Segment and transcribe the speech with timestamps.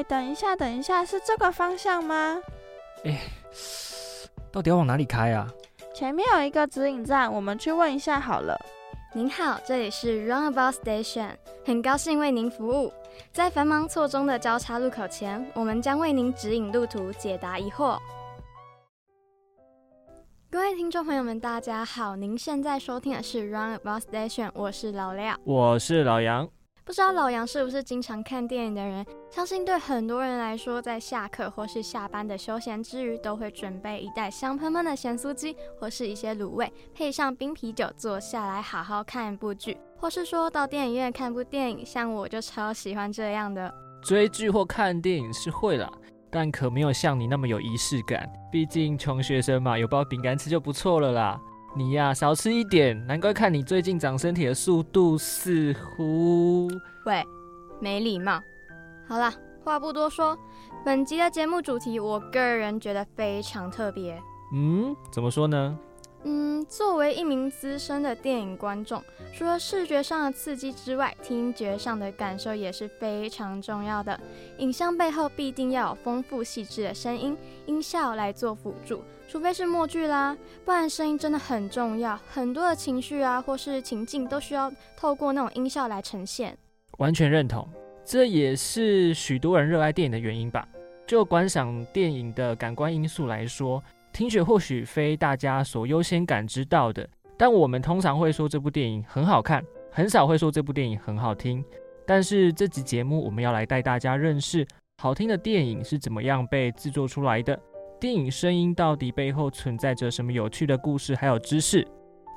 [0.00, 2.40] 哎，等一下，等一下，是这个方向吗？
[3.04, 3.20] 哎，
[4.50, 5.46] 到底要往哪里开啊？
[5.92, 8.58] 前面有一个指引站，我们去问一下好了。
[9.12, 11.32] 您好，这里是 Runabout Station，
[11.66, 12.90] 很高兴为您服务。
[13.30, 17.98] 在繁忙错综的交叉路口前，我们将为您指引路途，解答疑惑。
[20.50, 26.48] 各位听众朋友们，大家好，您现在收听的是 Runabout Station，我是老廖，我是老杨。
[26.84, 29.06] 不知道老杨是不是经常看电影的人？
[29.30, 41.86] 相信对很多人来说，在下课或是下班的休闲之余，都会准备一袋香喷喷的咸酥鸡，或是一些卤味，配上冰啤酒，坐下来好好看一部剧，或是说到电影院看部电影。
[41.86, 43.72] 像我就超喜欢这样的。
[44.02, 45.88] 追剧或看电影是会了，
[46.30, 48.28] 但可没有像你那么有仪式感。
[48.50, 51.40] 毕竟穷学生嘛，有包饼干吃就不错了啦。
[51.72, 56.68] 你呀，少吃一点，难怪看你最近长身体的速度似乎……
[57.06, 57.24] 喂，
[57.78, 58.42] 没礼貌。
[59.06, 60.36] 好了，话不多说，
[60.84, 64.20] 本集的节目主题，我个人觉得非常特别。
[64.52, 65.78] 嗯，怎么说呢？
[66.24, 69.00] 嗯，作为一名资深的电影观众，
[69.32, 74.18] 除了视觉上的刺激之外，听觉上的感受也是非常重要的。
[74.58, 82.18] 影像背后必定要有丰富细致的声音、音效来做辅助，除非是默剧啦，不然声音真的很重要。
[82.26, 86.58] 很多的情绪啊，或是情境都需要透过那种音效来呈现。
[86.98, 87.68] 完全认同，
[88.04, 90.66] 这也是许多人热爱电影的原因吧。
[91.06, 93.80] 就观赏电影的感官因素来说。
[94.12, 97.08] 听觉或许非大家所优先感知到的，
[97.38, 101.64] 但我们通常会说这部电影很好看，很少会说这部电影很好听。
[102.04, 104.66] 但是这集节目我们要来带大家认识
[105.00, 107.56] 好听的电影是怎么样被制作出来的，
[108.00, 111.86] 电影声音到底背后存在着什么有趣的故事还有知识。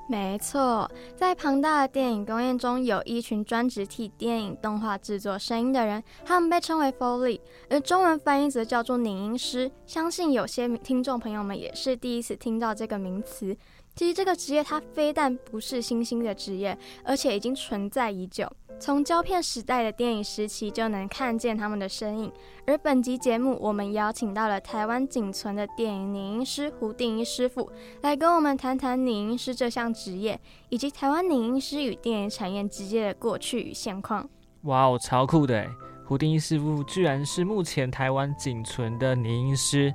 [0.09, 9.71] 没错，在庞大的电影工业中，有一群专职替电影动画制作声音的人，他们被称为 Foley，而中文翻译则叫做拟音师。
[9.85, 13.55] 相信有些听众朋友们也是第一次听到这个名词。
[13.95, 18.51] 其实这个职业它非但不是新兴的职业，而且已经存在已久。
[18.79, 22.31] 从胶片时代的电影时期就能看见他们的身影。
[22.65, 27.69] 而本集节目，我们邀请到了台湾仅存的电影拟音师胡定一师傅，
[28.01, 30.39] 来跟我们谈谈拟音师这项职业，
[30.69, 34.27] 以及台湾拟音师与电影产业之间的过去与现况。
[34.63, 35.65] 哇哦，超酷的！
[36.05, 39.93] 胡定一师傅居然是目前台湾仅存的拟音师。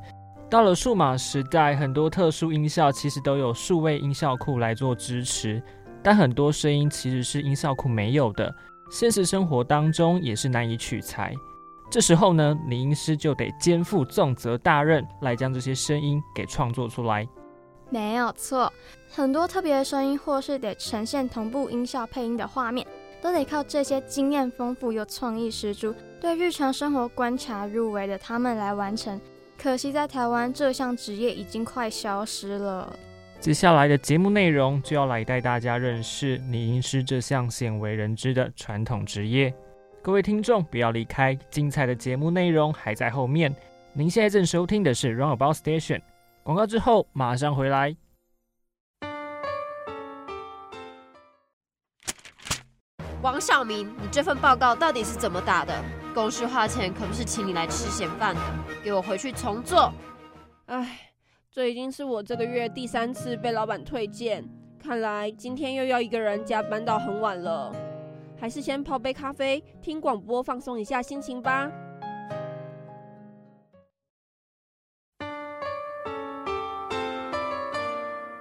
[0.51, 5.63] 到了数码时代，很多特殊音效其实都有数位音效库来做支持，
[6.03, 8.55] 但很多声音其实是音效库没有的，
[8.91, 11.35] 现实生活当中也是难以取材。
[11.91, 17.29] 这时候呢，拟音师就得肩负重责大任，来将这些声音给创作出来。
[17.91, 18.73] 没有错，
[19.11, 22.87] 很多特别的声音或是得呈现同步音效配音的画面，
[23.21, 29.21] 都得靠这些经验丰富又创意十足、对日常生活观察入微的他们来完成。
[29.61, 32.97] 可惜，在台湾这项职业已经快消失了。
[33.41, 39.53] 接下来的节目内容就要来带大家认识拟音师这项鲜为人知的传统职业。
[40.01, 43.55] 各位听众不要离开，精彩的节目内容还在后面。
[43.93, 46.01] 您现在正收听的是 Runabout Station，
[46.45, 47.95] 广告之后马上回来。
[53.21, 55.75] 王小明，你这份报告到底是怎么打的？
[56.15, 58.41] 公司花钱可不是请你来吃闲饭的，
[58.83, 59.93] 给我回去重做。
[60.67, 61.11] 唉，
[61.51, 64.49] 这已经是我这个月第三次被老板推荐，
[64.81, 67.75] 看来今天又要一个人加班到很晚了。
[68.41, 71.69] 还是先泡杯咖啡，听广播放松一下心情吧。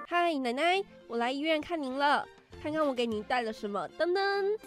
[0.08, 2.24] 嗨，奶奶，我来医院看您了，
[2.62, 3.88] 看看我给您带了什么。
[3.98, 4.58] 噔噔。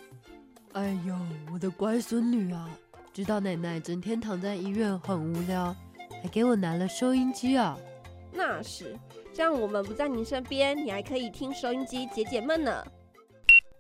[0.72, 1.14] 哎呦，
[1.52, 2.68] 我的乖孙女啊！
[3.12, 5.74] 知道奶奶整天躺在医院很无聊，
[6.22, 7.76] 还给我拿了收音机啊。
[8.32, 8.96] 那是，
[9.34, 12.84] 这样我们不在您身边，你还可以听收音机解解闷呢。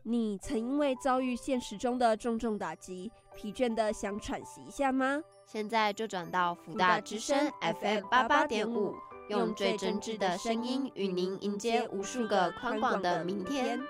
[0.02, 5.22] 你曾因为遭遇现实中的重重打击，疲倦的想喘息一下吗？
[5.46, 8.96] 现在就转到福大之声 FM 八八点五，
[9.28, 13.80] 用最真挚的声音与您迎接无数个宽广的明天。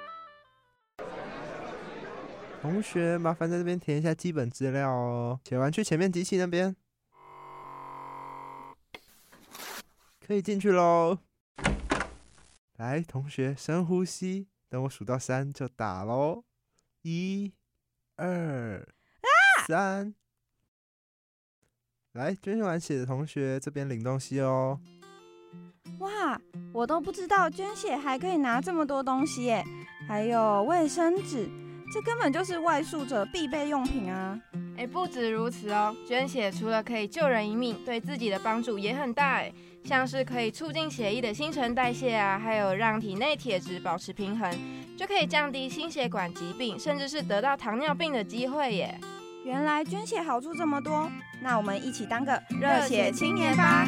[2.61, 5.41] 同学，麻烦在这边填一下基本资料哦。
[5.49, 6.77] 写完去前面机器那边，
[10.27, 11.19] 可以进去喽。
[12.77, 16.45] 来，同学深呼吸，等我数到三就打喽。
[17.03, 17.51] 一、
[18.17, 18.87] 二、
[19.67, 20.15] 三。
[22.13, 24.79] 来，捐献完血的同学这边领东西哦。
[25.99, 26.39] 哇，
[26.73, 29.65] 我都不知道捐血还可以拿这么多东西耶，
[30.07, 31.49] 还有卫生纸。
[31.93, 34.39] 这根本就是外宿者必备用品啊！
[34.77, 39.53] 哎，不止如此哦，捐血除了可以救人一命，对自己的帮助也很大哎，
[39.85, 44.49] 像是可以促进血液的新陈代谢啊，还有让体内铁质保持平衡，
[44.97, 48.97] 就可以降低心血管疾病，甚至是得到糖尿病的机会耶。
[49.45, 51.11] 原来捐血好处这么多，
[51.43, 53.85] 那我们一起当个热血青年吧！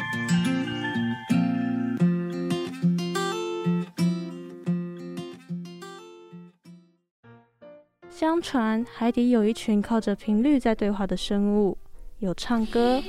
[8.13, 11.75] 相传海底有一群靠着频率在对话的生物，
[12.19, 13.01] 有唱歌，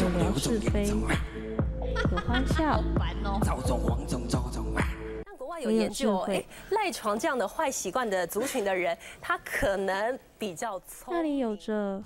[0.00, 2.82] 有聊是非，有欢笑，
[5.38, 11.14] 国外有研究，哎，赖床这样的坏习惯的族群的人，他可能比较聪。
[11.14, 12.02] 那里有着……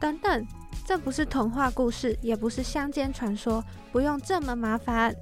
[0.00, 0.46] 等等，
[0.86, 3.62] 这不是童话故事，也不是乡间传说，
[3.92, 5.14] 不用这么麻烦。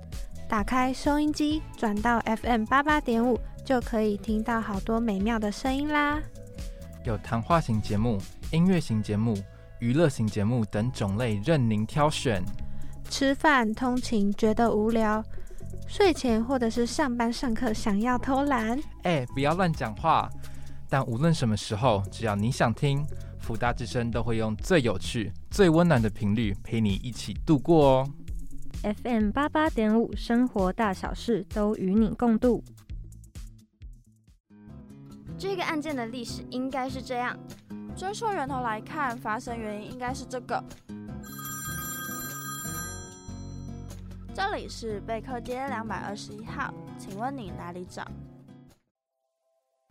[0.49, 6.21] 打开收音机，转到 FM 八八点五，就可以听到好多美妙的声音啦。
[7.05, 8.19] 有谈话型节目、
[8.53, 9.37] 音乐型节目、
[9.81, 12.43] 娱乐型节目等种类，任您挑选。
[13.09, 15.23] 吃饭、通勤觉得无聊，
[15.87, 20.31] 睡前或者是上班上课想要偷懒，哎，不要乱讲话。
[20.89, 23.05] 但无论什么时候，只要你想听，
[23.41, 28.11] 福大之声都会用最有趣、最温暖的频率陪你一起度过哦。
[29.03, 32.63] FM 八八点五，生活大小事都与你共度。
[35.43, 37.37] 这个案件的历史应该是这样：
[37.97, 40.63] 追溯源头来看，发生原因应该是这个。
[44.33, 48.07] 这里是贝克街两百二十一号，请问你哪里找？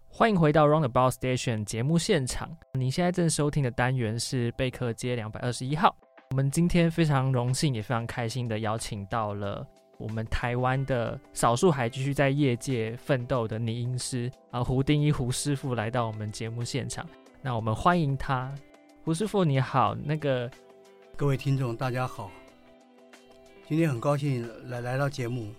[0.08, 5.94] 欢迎回到 Roundabout Station 节目现场，你现在正收听的单元是贝克街两百二十一号。
[6.30, 9.68] 我们今天非常荣幸，也非常开心的邀请到了
[10.02, 17.08] 我们台湾的少数还继续在业界奋斗的拟音师啊，胡丁一胡师傅来到我们节目现场。
[17.42, 18.54] 那我们欢迎他，
[19.04, 19.96] 胡师傅你好。
[20.04, 20.50] 那个
[21.16, 22.32] 各位听众大家好，
[23.68, 25.54] 今天很高兴来来到节目。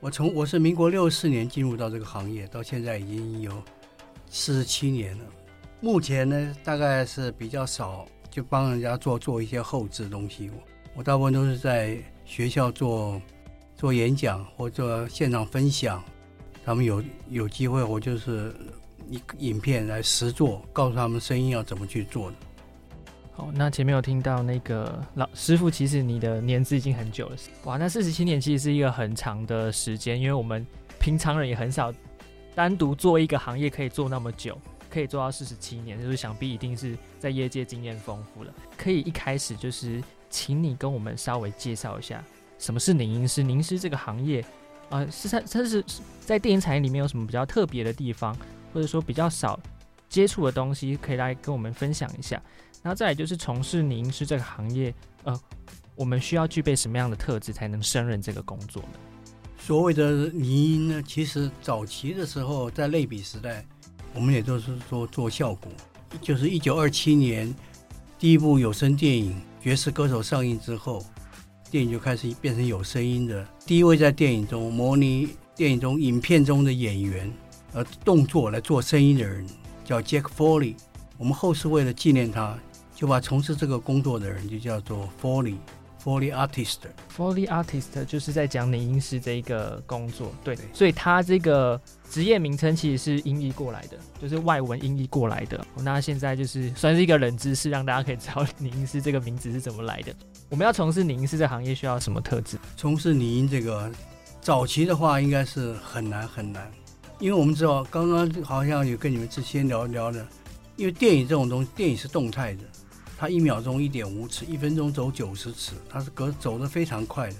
[0.00, 3.52] 我从我是民国六四年进入到这个行业，到现在已经有
[4.28, 5.24] 四十七年了。
[5.80, 8.04] 目前呢，大概是比较少。
[8.28, 10.56] 就帮人家做做一些后置东西，我
[10.96, 11.96] 我大部分都是在
[12.26, 13.18] 学校做
[13.76, 16.02] 做演讲或者现场分享。
[16.64, 18.52] 他们有有机会，我就是
[19.08, 22.36] 一影片来实做，告诉他们声音要怎么去做的。
[23.32, 27.36] 好，那前面有听到那个老师傅，其实你的年资已经很久了。
[27.64, 30.66] 哇，那四十七年其实是一个很长的时间，因为我们
[30.98, 31.92] 平常人也很少
[32.54, 34.58] 单独做一个行业可以做那么久。
[34.88, 38.54] 可以做到四十七年，就是想必一定是在业界经验丰富了。
[38.78, 42.24] 可以一开始就是，请你跟我们稍微介绍一下
[42.58, 43.42] 什么是凝音师。
[43.42, 44.44] 凝音师这个行业，
[44.90, 45.84] 呃，是它它是
[46.20, 48.36] 在电影产业里面有什么比较特别的地方，
[48.72, 49.58] 或者说比较少
[50.08, 52.42] 接触的东西，可以来跟我们分享一下。
[52.82, 54.94] 然后再来就是从事凝音师这个行业，
[55.24, 55.40] 呃，
[55.94, 58.98] 我们需要具备什么样的特质才能胜任这个工作呢？
[59.58, 63.64] 所谓的凝音呢，其实早期的时候在类比时代。
[64.14, 65.70] 我们也都是说做效果，
[66.22, 67.54] 就是一九二七年
[68.18, 71.04] 第一部有声电影《爵士歌手》上映之后，
[71.70, 73.46] 电影就开始变成有声音的。
[73.64, 77.32] 第一位在电影中模拟电影中影片中的演员，
[77.72, 79.46] 呃，动作来做声音的人
[79.84, 80.74] 叫 Jack Foley。
[81.18, 82.56] 我们后世为了纪念他，
[82.94, 85.56] 就把从事这个工作的人就叫做 Foley。
[86.04, 95.66] Foley artist，Foley artist 就是在讲拟音师这一个工作，对，所以他这个职业名称其实是音译过来的，就是外文音译过来的。
[95.82, 100.14] 那现在就是算是一个冷知识，让大家可以知道拟音师这个名字是怎么来的。
[100.48, 102.56] 我们要从事拟音师这行业需要什么特质？
[102.76, 103.90] 从事拟音这个
[104.40, 106.70] 早期的话，应该是很难很难，
[107.18, 110.24] 因为我们知道刚刚好像有跟你们之前聊聊的，
[110.76, 112.62] 因为电影这种东西，电影是动态的。
[113.18, 117.36] 它一秒钟一点五尺，一分钟走九十尺，它是隔走的非常快的，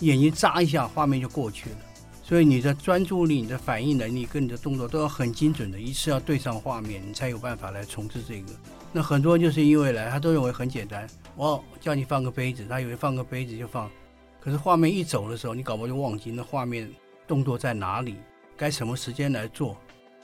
[0.00, 1.76] 眼睛眨一下，画面就过去了。
[2.24, 8.46] 所以你的专注力、你的反应能力跟你的动作都要很精准的，一次要对上画面，你才有办法来从事这个。
[8.92, 11.06] 那很多人就是因为来，他都认为很简单，
[11.36, 13.90] 我叫你放个杯子，他以为放个杯子就放，
[14.40, 16.90] 可是画面一走的时候，你搞不好就忘记那画面
[17.26, 18.16] 动作在哪里，
[18.56, 19.76] 该什么时间来做，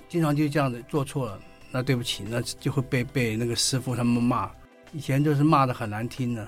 [0.09, 4.51] 经常就这样子做错了，那对不起，那就会被被那个师傅他们骂。
[4.93, 6.47] 以前就是骂的很难听的，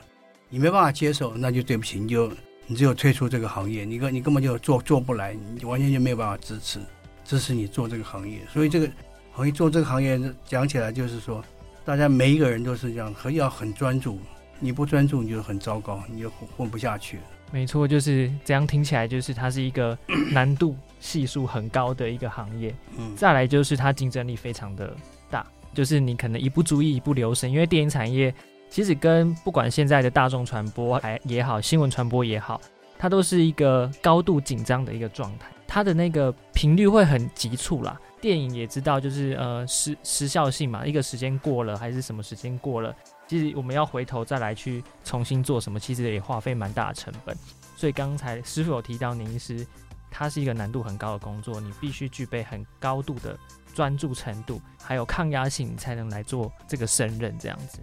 [0.49, 2.31] 你没办法接受，那就对不起，你就
[2.67, 6.81] 你只有退出这个行业，你根你根本就做做不来，你完全就没有办法支持
[7.25, 8.41] 支持你做这个行业。
[8.53, 8.91] 所以这个
[9.33, 11.45] 行业做这个行业讲起来就是说，
[11.85, 14.19] 大家每一个人都是这样，很要很专注，
[14.61, 17.19] 你不专注你就很糟糕，你就混不下去。
[17.50, 19.97] 没错，就是这样听起来就是它是一个
[20.33, 22.75] 难度系数很高的一个行业。
[22.97, 24.95] 嗯，再来就是它竞争力非常的
[25.31, 25.47] 大。
[25.75, 28.35] 就是你可能一不注意一不留神，因为电影产业
[28.69, 32.61] 其实跟不管现在的大众传播还也好，新闻传播也好，
[32.99, 37.99] 它都是一个高度紧张的一个状态，它的那个频率会很急促啦。
[38.21, 42.93] 电影也知道，就是呃时时效性嘛，一个时间过了还是什么时间过了，
[43.28, 47.37] 其实我们要回头再来去重新做什么，其实也花费蛮大的成本。
[47.76, 49.64] 所以刚才师傅有提到，您是
[50.11, 53.38] 它是一个难度很高的工作，你必须具备很高度的
[53.75, 57.78] 专注程度，还有抗压性，才能来做这个胜任这样子。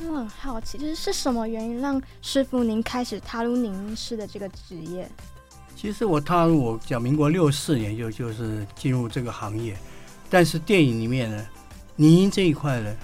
[0.00, 5.10] 我很好奇，就是是什么原因让师傅您开始踏入拧音师的这个职业？
[5.74, 9.76] 其实我踏入我讲民国六四年就就是进入这个行业，
[10.30, 11.46] 但是电影里面呢，
[11.96, 12.94] 拧音这一块呢，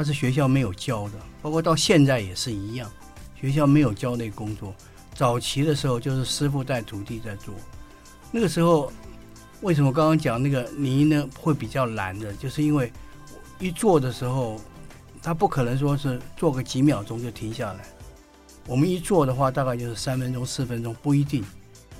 [0.00, 2.90] 它是学校没有教的，包括到现在也是一样，
[3.38, 4.74] 学校没有教那个工作。
[5.14, 7.52] 早期的时候就是师傅带徒弟在做，
[8.32, 8.90] 那个时候
[9.60, 12.90] 为什么刚刚讲那个泥呢会比较难的，就是因为
[13.58, 14.58] 一做的时候，
[15.22, 17.84] 他不可能说是做个几秒钟就停下来。
[18.66, 21.44] 我们一做的话，大概就是三分钟、四分钟，不一定。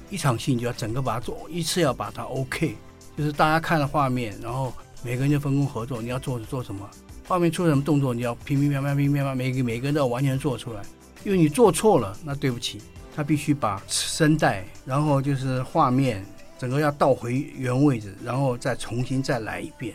[0.09, 2.78] 一场戏你就要整个把它做，一次要把它 OK，
[3.14, 6.88] 就是大家看了画面，然后每个人就分工合作，你要做做什么，
[7.30, 10.82] 画面出什么动作，你要乒乒乓乓、乒乒乓乓，每个每个人都要完全做出来。
[11.22, 12.80] 因为你做错了，那对不起。
[13.14, 16.26] 他必须把声带，然后就是画面，
[16.58, 19.94] 整个要倒回原位置，然后再重新再来一遍。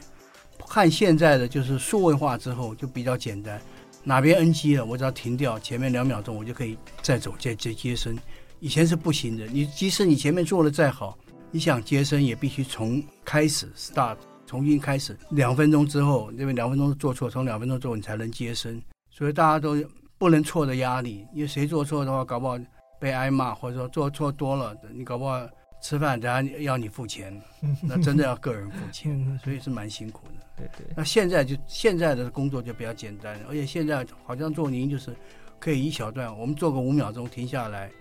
[0.69, 3.59] 看现在的就是数位化之后就比较简单，
[4.01, 8.17] 哪边 NG 了，我只要停掉，前面两秒钟我就可以再走接接接声。
[8.61, 11.17] 以前是不行的，你即使你前面做的再好，
[11.51, 14.15] 你想接声也必须从开始 start
[14.45, 18.81] 重新开始，两分钟之后，因为两分钟做错，从两分钟之后你才能接生。
[19.09, 19.75] 所以大家都
[20.17, 22.57] 不能错的压力，因为谁做错的话，搞不好。
[22.97, 25.45] 被挨骂，或者说做错多了，你搞不好
[25.81, 27.39] 吃饭等下要你付钱，
[27.83, 30.47] 那真的要个人付钱，所以是蛮辛苦的。
[30.55, 30.87] 对对。
[30.95, 35.13] 那现在就现在的工作就比较简单，而且现在好像做您就是
[35.59, 37.91] 可以一小段，我们做个五秒钟停下来，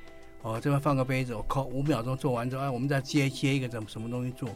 [0.43, 4.49] 哦这边放个杯子，我靠五秒钟做完之后，哎我们再接接一个怎么什么东西做，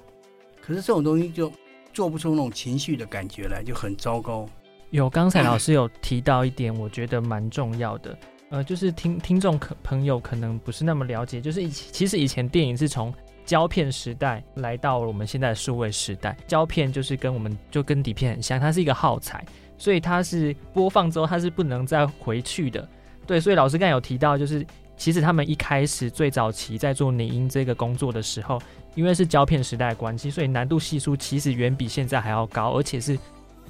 [0.63, 1.53] 可是这种东西就
[1.99, 4.49] 做不出那种情绪的感觉来，就很糟糕。
[4.91, 8.17] 有刚才老师有提到一点，我觉得蛮重要的。
[8.51, 13.13] 呃，就是听听众可朋友可能不是那么了解，就是以其实以前电影是从
[13.45, 19.45] 胶片时代来到我们现在的数位时代，胶片就是跟我们就跟底片很像，它是一个耗材，
[19.77, 22.89] 所以它是播放之后它是不能再回去的。
[23.27, 24.65] 对，所以老师刚才有提到，就是
[24.97, 28.63] 其实他们一开始最早期在做拟音这个工作的时候，
[28.99, 33.17] 因为是胶片时代关系，所以难度系数其实远比现在还要高，而且是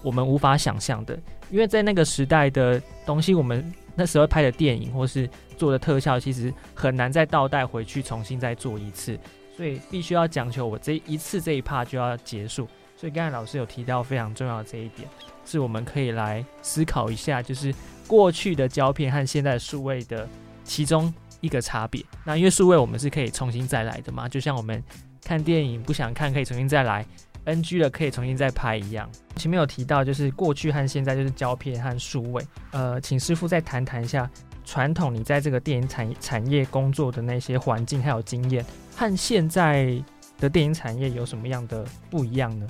[0.03, 1.19] 我们无法想象的，
[1.51, 3.71] 因为在那个时代的东西我们。
[4.01, 9.19] 那时候拍的电影或是做的特效，其实很难再倒带回去重新再做一次，
[9.57, 12.69] 所以必须要讲求我这一次这一趴就要结束。
[12.97, 15.09] 所以刚才老师有提到非常重要的这一点，
[15.45, 17.75] 是我们可以来思考一下，就是
[18.07, 20.29] 过去的胶片和现在数位的
[20.63, 22.01] 其中一个差别。
[22.25, 24.81] 那因为数位我们是可以重新再来的嘛，就像我们
[25.23, 27.05] 看电影不想看可以重新再来。
[27.45, 29.09] NG 了可以重新再拍一样。
[29.37, 32.47] 前面有提到，就是过去和现在就是胶片和数位。
[32.73, 34.29] 呃，请师傅再谈谈一下
[34.67, 38.63] 传统你在这个电影产产业工作的那些环境还有经验，
[38.95, 39.99] 和现在
[40.39, 42.67] 的电影产业有什么样的不一样呢？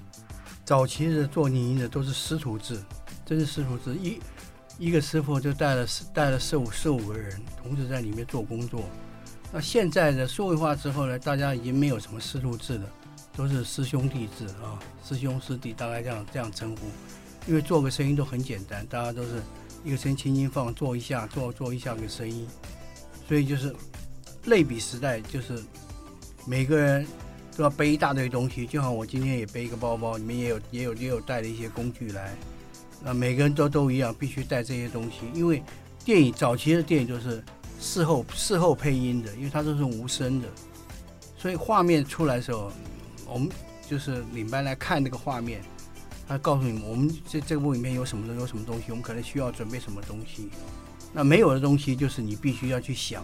[0.65, 2.81] 早期的做影的都是师徒制，
[3.27, 4.21] 真是师徒制，一
[4.79, 8.83] 一个师傅就带了带了四五四五个人，同时在里面做工作。
[9.53, 12.85] 那现在的数位化之后呢，大家已经没有什么师徒制了。
[13.37, 14.75] 都是师兄弟制啊，
[15.07, 16.87] 师兄师弟大概这样这样称呼，
[17.47, 19.41] 因为做个生意都很简单，大家都是
[19.85, 22.49] 一个声轻轻放，做一下做做一下个声音，
[23.29, 23.73] 所以就是
[24.47, 25.63] 类比时代，就是
[26.47, 27.07] 每个人
[27.57, 32.35] 都要背一大堆东西，就像我今天也背一个包包，里面也有也有也有带了一些工具来，
[33.05, 35.63] 那每个人都都一样，必须带这些东西，因为
[36.05, 37.41] 电影早期的电影就是
[37.79, 40.49] 事后事后配音的，因为它都是无声的，
[41.37, 42.71] 所以画面出来的时候。
[43.31, 43.51] 我们
[43.87, 45.61] 就是领班来看那个画面，
[46.27, 50.49] 他告诉你们，我们这这部影片有什么有什么东西，我们可能需要准备什么东西。
[51.13, 53.23] 那没有的东西，就是你必须要去想，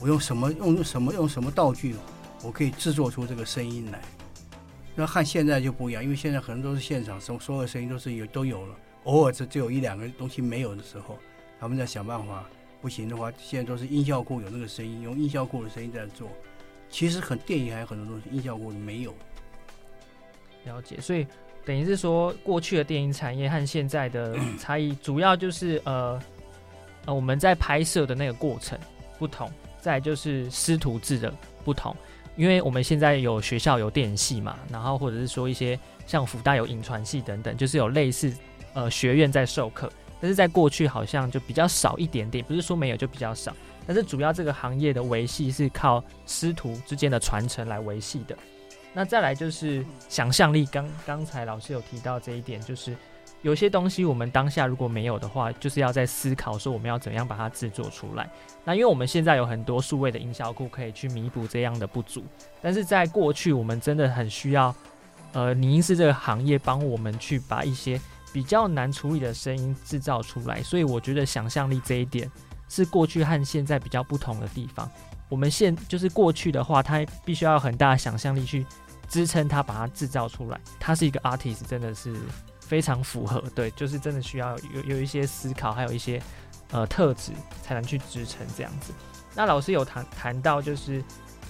[0.00, 1.94] 我用什么用什么用什么道具，
[2.42, 4.02] 我可以制作出这个声音来。
[4.96, 8.74] 那和现在就不一样，因为现在很多都是现场，所所有声音都是有都有了，
[9.04, 11.16] 偶尔只只有一两个东西没有的时候，
[11.60, 12.44] 他们在想办法。
[12.80, 16.28] 不行的话，现在都是音效库有那个声音，用音效库的声音在做。
[16.88, 19.14] 其实很电影还有很多东西音效库没有。
[20.64, 21.26] 了解，所以
[21.64, 26.20] 等于是说，过去的电影产业和现在的 差异，主要就是呃
[27.06, 28.78] 呃，我们在拍摄的那个过程
[29.18, 31.32] 不同，再就是师徒制的
[31.64, 31.94] 不同。
[32.36, 38.30] 因为我们现在有学校有电影系嘛，然后或者是说一些像福大有影传系等等，就是有类似
[38.74, 43.54] 呃学院在授课，但是在过去好像就比较少一点点，不是说没有就比较少，
[43.86, 48.36] 但是主要这个行业的维系是靠师徒之间的传承来维系的。
[48.92, 52.96] 那再来就是想象力，刚刚才老师有提到这一点，就是
[53.42, 58.26] 有些东西我们当下如果没有的话，就是要在思考说我们要怎样把它制作出来。
[58.64, 62.24] 那因为我们现在有很多数位的音效库可以去弥补这样的不足，
[62.62, 64.74] 但是在过去我们真的很需要，
[65.34, 68.00] 呃，拟音师这个行业帮我们去把一些
[68.36, 70.62] 比较难处理的声音制造出来。
[70.62, 72.30] 所以我觉得想象力这一点
[72.68, 74.86] 是过去和现在比较不同的地方。
[75.30, 78.66] 我们现就是过去的话，它必须要很大的想象力去。
[79.08, 82.12] 支撑他把它制造出来，他是一个 artist，真的是
[82.58, 86.20] 非常符合，对，就是真的需要有有一些思考，还有一些
[86.72, 87.30] 呃特质
[87.62, 88.92] 才能去支撑这样子。
[89.32, 91.04] 那老师有谈谈到，就是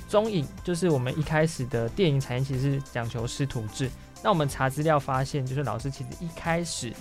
[0.06, 3.90] 中影，就是我们一开始的电影产业其实是讲求师徒制。
[4.26, 6.92] 那我们查资料发现，就是老师其实一开始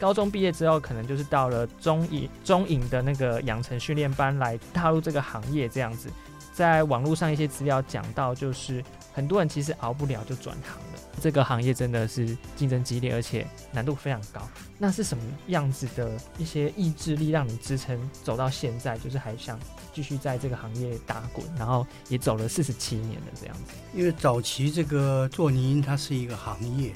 [0.00, 6.08] 高中毕业之后，可能就是到了中影中影的那个养成训练班来踏入这个行业这样子。
[6.54, 10.78] 在网络上一些资料讲到，就是很多人其实熬不了就转行。
[11.20, 14.48] 这个行业真的是竞争激烈，而且难度非常高。
[14.78, 19.58] 那是什么样子的一些意志力让你支撑走到现在，就是还想
[19.92, 23.72] 继续在这个行业打滚，然后也走了四十七年了这样子？
[23.94, 26.92] 因为早期这个做泥音它是一个行业，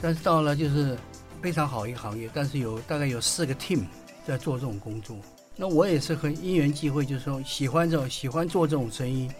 [0.00, 0.98] 但是到了就是
[1.40, 3.84] 非常好一个行业，但是有大概有四个 team
[4.26, 5.16] 在做这种工作。
[5.60, 9.30] 那我也是很因缘际会，就是说喜欢这种喜欢做这种声音，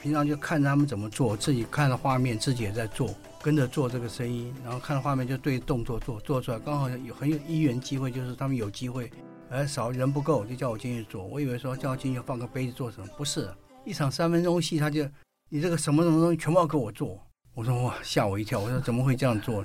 [0.00, 3.12] 平常就看着他们怎么做，自己看着画面，自己也在做，
[3.42, 9.10] 跟着做这个声音，然后看着画面就对动作做做出来，刚好有很有因缘机会，就是他们有机会，
[9.50, 11.24] 而少人不够，就叫我进去做。
[11.24, 13.48] 我以为说叫我进去放个杯子做什么，不是
[13.84, 15.04] 一场三分钟戏，他就
[15.48, 17.20] 你这个什么什么东西全部要给我做。
[17.54, 19.64] 我说哇，吓我一跳，我说怎么会这样做？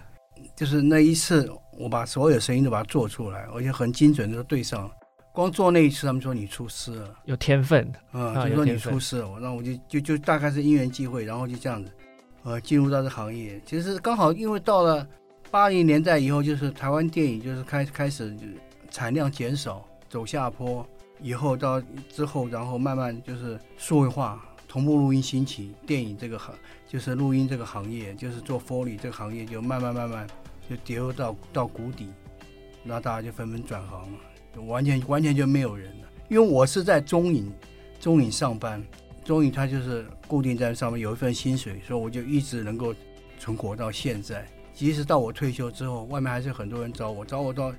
[0.55, 1.47] 就是那一次，
[1.77, 4.91] 我把所有声音都把它做出来，而且很精准的都对上了。
[5.33, 11.91] 光做那一次，他们说你出师了，有天分啊，就说你出师了，那我就就就大概是因缘际会，然后就这样子，
[12.43, 13.59] 呃，进入到这行业。
[13.65, 15.05] 其实刚好因为到了
[15.49, 18.31] 八零年代以后，就是台湾电影就是开开始
[18.91, 20.87] 产量减少，走下坡，
[21.19, 26.53] 以后到之后，然后慢慢就是数位化，同步录音兴起，电影这个行
[26.87, 30.27] 就是录音这个行业，就是做 Foley 这个行业就慢慢慢慢
[30.69, 32.11] 就跌落到到谷底，
[32.83, 34.19] 那大家就纷纷转行了。
[34.61, 37.51] 完全完全就没有人了，因为我是在中影，
[37.99, 38.83] 中影上班，
[39.25, 42.93] 中影它就是固定在上面有一份薪水，所以我就一直能够
[43.39, 44.47] 存活到现在。
[44.73, 47.73] 即使到我退休之后，外面还是很多人找我，找我到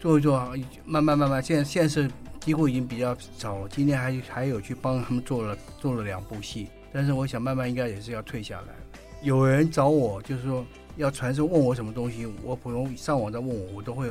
[0.00, 0.38] 做一做，
[0.84, 2.10] 慢慢慢慢，现在现在是
[2.40, 3.68] 几乎已经比较少了。
[3.68, 8.68] 今天还还有去帮他们做了做了两部戏，但是我想慢慢应该也是要退下来。
[9.22, 10.64] 有人找我就是说
[10.96, 14.08] 要传授，问我什么东西，我普通上网在问我，我都会。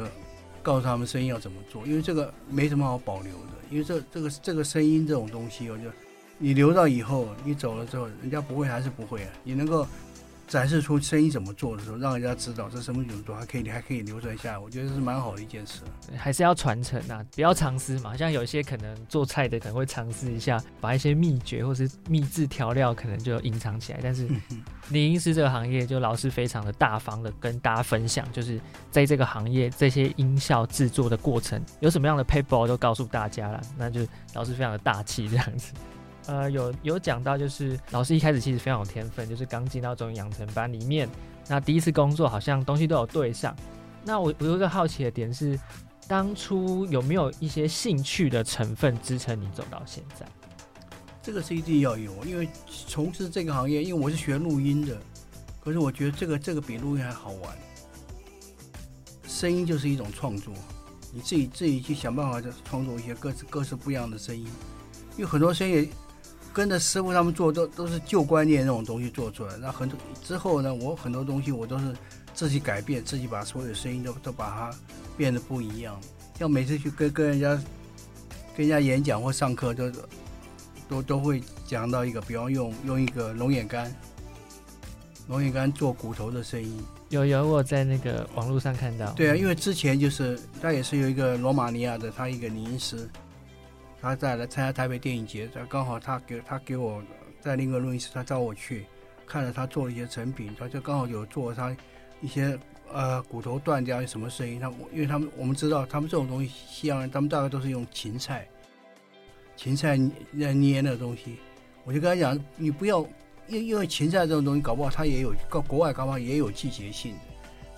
[0.68, 5.84] 告诉他们声音要怎么做，因为这个没什么好保留的，因为这这个这个声音这种东西，我就
[6.38, 9.88] 你留到以后，你走了之后，人家不会还是不会啊，你能够。
[10.48, 15.82] 展示出生意怎么做的时候，让人家知道这什么怎么做，还可以还可以流传下来，我觉得是蛮好的一件事。
[16.16, 18.16] 还是要传承啊，不要尝试嘛。
[18.16, 24.00] 像有些可能做菜的可能会尝试一下，把一些秘诀或是秘制调料可能就隐藏起来。
[24.02, 24.26] 但是，
[24.90, 28.58] 李音师这个行业就老师非常的大方的跟大家分享，就是
[28.90, 35.74] 在这个行业这些音效制作的过程有什么样的 paper 都告诉大家了，那就老师非常的大气这样子。
[36.28, 41.10] 呃，有有讲到，就是老师一开始其实非常有天分，就是刚进到这种养成班里面，
[41.48, 43.56] 那第一次工作好像东西都有对上。
[44.04, 45.58] 那我我有个好奇的点是，
[46.06, 50.26] 当初有没有一些兴趣的成分支撑你走到现在？
[51.24, 52.50] 这个是一定要有，因为
[52.88, 54.98] 从事这个行业，因为我是学录音的，
[55.62, 57.58] 可是我觉得这个这个比录音还好玩。
[59.26, 60.54] 声音就是一种创作，
[61.14, 64.46] 你自己自己去想办法就创作一些各式各式不一样的声音，
[65.16, 65.90] 因为很多声音。
[66.58, 71.96] 跟着师傅他们做都都是旧观念那种东西做出来，那很多之后呢，我很多东西我都是
[72.34, 74.78] 自己改变，自己把所有声音都都把它
[75.16, 76.02] 变得不一样。
[76.40, 77.50] 像每次去跟跟人家
[78.56, 79.92] 跟人家演讲或上课，都
[80.90, 83.94] 都都会讲到一个，比方用用一个龙眼干，
[85.28, 86.76] 龙眼干做骨头的声音。
[87.10, 89.12] 有有，我在那个网络上看到。
[89.12, 93.08] 对啊，因为之前就是他也是有一个罗马尼亚的他一个音师。
[94.02, 97.02] 他在来参加台北电影节，他刚好他给他给我
[97.42, 98.86] 在另一个录音室，他找我去
[99.26, 101.76] 看了他做了一些成品，他就刚好有做他
[102.22, 102.58] 一些
[102.92, 104.60] 呃骨头断掉什么声音。
[104.60, 108.48] 他因为他们我们知道他们这种东西，西洋人他们大概都是用芹菜，
[109.56, 109.98] 芹菜
[110.32, 111.38] 捏捏的东西。
[111.84, 113.06] 我就跟他讲，你不要
[113.48, 117.20] 因因为芹菜这种东西，搞不好它也有国国外搞不好也有季节性的，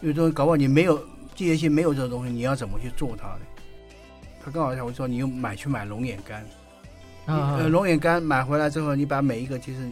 [0.02, 0.98] 因为东西搞不好你没有
[1.36, 3.42] 季节性没有这个东西，你要怎么去做它呢？
[4.50, 6.44] 他刚好我说你又买去买龙眼干，
[7.28, 9.88] 啊呃，龙眼干买回来之后，你把每一个其实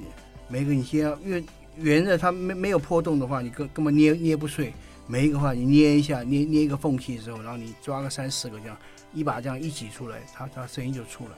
[0.48, 1.43] 每一个你先要，因为
[1.78, 4.74] 圆的它没没有破洞的话，你根根本捏捏不碎。
[5.06, 8.76] 每一个话你捏一下，捏捏一个缝隙之后，然后你抓个三四个这样，
[9.13, 11.36] 一把这样一挤出来，它它声音就出来。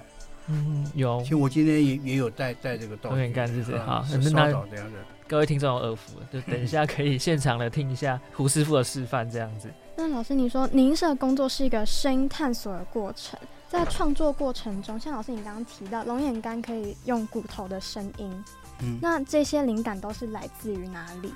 [0.48, 1.30] 嗯，有其。
[1.30, 4.30] 实我今天也也有带带这个道具，龙眼干是不是啊好那
[4.72, 4.98] 这样的。
[5.28, 9.70] 各位听众有耳福，就等一下可以现场的听一下胡师傅的示范，这样子。
[10.02, 18.44] 那老师，你说您的工作是一个声音探索的过程，在创作过程中，像老师你刚刚提到龙眼干可以用骨头的声音，
[18.82, 21.34] 嗯，那这些灵感都是来自于哪里？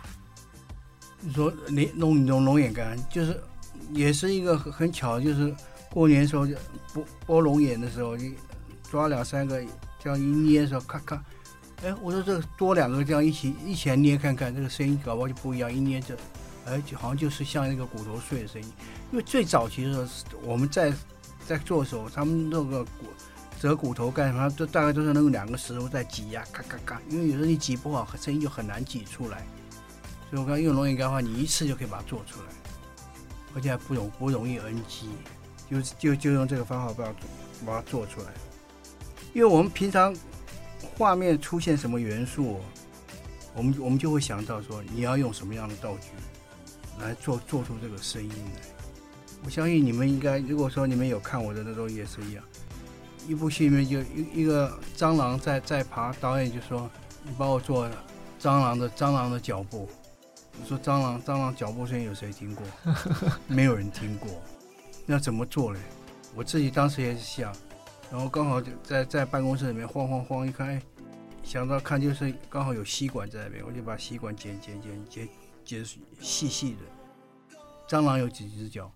[1.20, 3.38] 你说龙龙龙龙眼干，就是
[3.92, 5.54] 也是一个很很巧，就是
[5.92, 6.56] 过年的时候就
[6.94, 8.24] 剥剥龙眼的时候，就
[8.90, 9.62] 抓两三个
[10.00, 11.22] 这样一捏的时候，咔咔，
[11.84, 16.16] 哎，我说这个多两个这样一起一起来捏看看，这个声音搞不好就不一样，一捏着，
[16.66, 18.74] 哎，就好像就是像那个骨头碎的声音。
[19.12, 20.94] 因为最早期的时候，我们在
[21.48, 23.08] 在做的时候，他们那个骨
[23.60, 29.46] 折骨头干什么，都大概都是那种两个石头在挤压，嘎嘎嘎，因为有时候你挤不好，声音就很难挤出来。
[30.30, 32.48] 所以我刚用龙眼干的话，你一次就可以把它做出来，
[33.56, 35.08] 而且还不容不容易 NG，
[35.70, 37.14] 就就就用这个方法把它
[37.66, 38.28] 把它做出来。
[39.34, 40.16] 因为我们平常
[40.98, 42.60] 画面出现什么元素，
[43.54, 46.10] 我们我们就会想到说你要用什么样的道具
[47.00, 48.62] 来做做出这个声音来。
[49.46, 52.44] 我相信你们应该，如果说你们有看我的那种也是一样，
[53.28, 56.90] 一部戏里面就一一个蟑螂在在爬，导演就说
[57.24, 57.86] 你帮我做
[58.40, 59.90] 蟑螂的蟑螂的脚步。
[60.62, 62.66] 我说蟑螂蟑螂脚步声有谁听过？
[63.48, 64.30] 没有人听过。
[65.06, 65.80] 那怎么做嘞？
[66.36, 67.54] 我自己当时也是想，
[68.12, 70.82] 然后刚好就在在办公室里面晃晃晃，一看，哎，
[71.44, 75.28] 想到看就是刚好有吸管在那边，我就把吸管剪剪剪剪
[75.64, 75.84] 剪
[76.20, 76.80] 细细的。
[77.88, 78.92] 蟑螂有几只脚？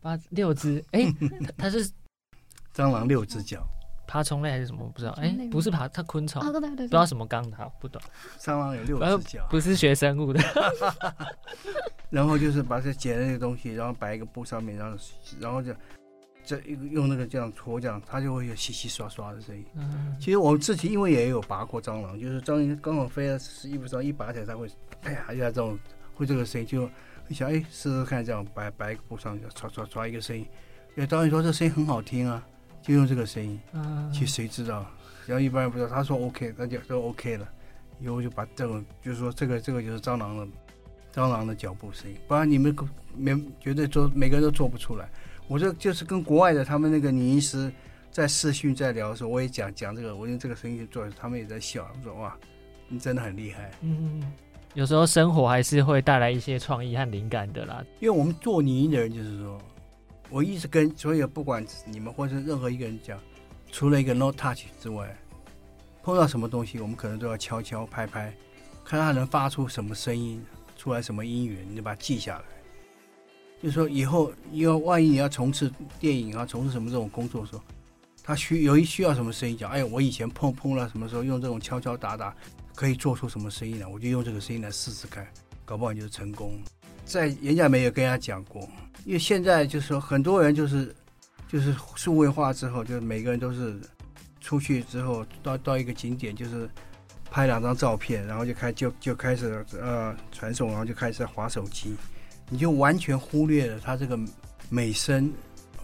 [0.00, 1.12] 八六只， 哎、
[1.44, 1.88] 它它是
[2.74, 3.66] 蟑螂六只脚，
[4.06, 4.84] 爬虫类还是什么？
[4.84, 5.10] 我不知道。
[5.12, 8.00] 哎、不是爬，它昆虫，哦对对对对不知道什么纲，好不懂。
[8.38, 10.40] 蟑螂有六呃只脚，不是学生物的。
[12.10, 14.96] 然后就是把这捡的那个东西，然后摆一个布上面，然后
[15.40, 15.74] 然后就
[16.48, 16.58] 这
[16.92, 19.62] 用那个这样搓，这样它就会有稀稀刷刷的声音。
[19.74, 23.34] 嗯其实我自己因为也有拔过蟑螂，就是蟑螂刚好飞在
[23.68, 24.66] 衣服上，一拔起来它会
[25.02, 25.78] 哎呀一下这种
[26.14, 26.88] 会这个声音，就
[27.28, 30.46] 一想哎试试看这样摆摆一个布上，就唰唰唰一个声音。
[30.96, 32.42] 哎，导演说这声音很好听啊，
[32.80, 33.60] 就用这个声音。
[33.74, 34.86] 嗯其实谁知道？
[35.26, 37.46] 然后一般人不知道，他说 OK，那就都 OK 了。
[38.00, 40.48] 以后就把这种，就是说这个这个就是蟑螂的
[41.12, 42.74] 蟑螂的脚步声音，不然你们
[43.14, 45.10] 没绝对做每个人都做不出来。
[45.48, 47.72] 我这就是跟国外的他们那个拟音师
[48.10, 52.36] 在视讯在聊的时候，我也讲讲这个，我用这个声音去做，他们也在笑，我说哇，
[52.86, 53.70] 你真的很厉害。
[53.80, 54.22] 嗯，
[54.74, 57.82] 有时候生活还是会带来一些创意和灵感的啦。
[58.00, 59.58] 因为我们做拟音的人，就是说，
[60.28, 63.18] 我一直跟所有不管你们或者任何一个人讲，
[63.72, 65.16] 除了一个 no touch 之外，
[66.02, 68.34] 碰到什么东西，我们可能都要敲敲拍拍，
[68.84, 70.44] 看它能发出什么声音，
[70.76, 72.44] 出来什么音源，你就把它记下来。
[73.60, 77.62] 就是说以后，要万一你要从事电影啊，从事什么这种工作的时候，
[78.22, 82.34] 他需有一需要什么声音讲，哎，我以前碰碰了什么时候用这种敲敲打打，
[82.74, 85.26] 可以做出什么声音来，我就用这个声音来试试看，
[85.64, 86.52] 搞不好你就成功。
[87.04, 88.68] 在演讲没有跟人家讲过，
[89.04, 90.94] 因为现在就是说很多人就是
[91.48, 93.80] 就是数位化之后，就是每个人都是
[94.40, 96.68] 出去之后到到一个景点，就是
[97.30, 101.96] 拍两张照片，然后就开就就开始呃传送，然后就开始划手机，
[102.50, 104.18] 你就完全忽略了它这个
[104.68, 105.32] 美声、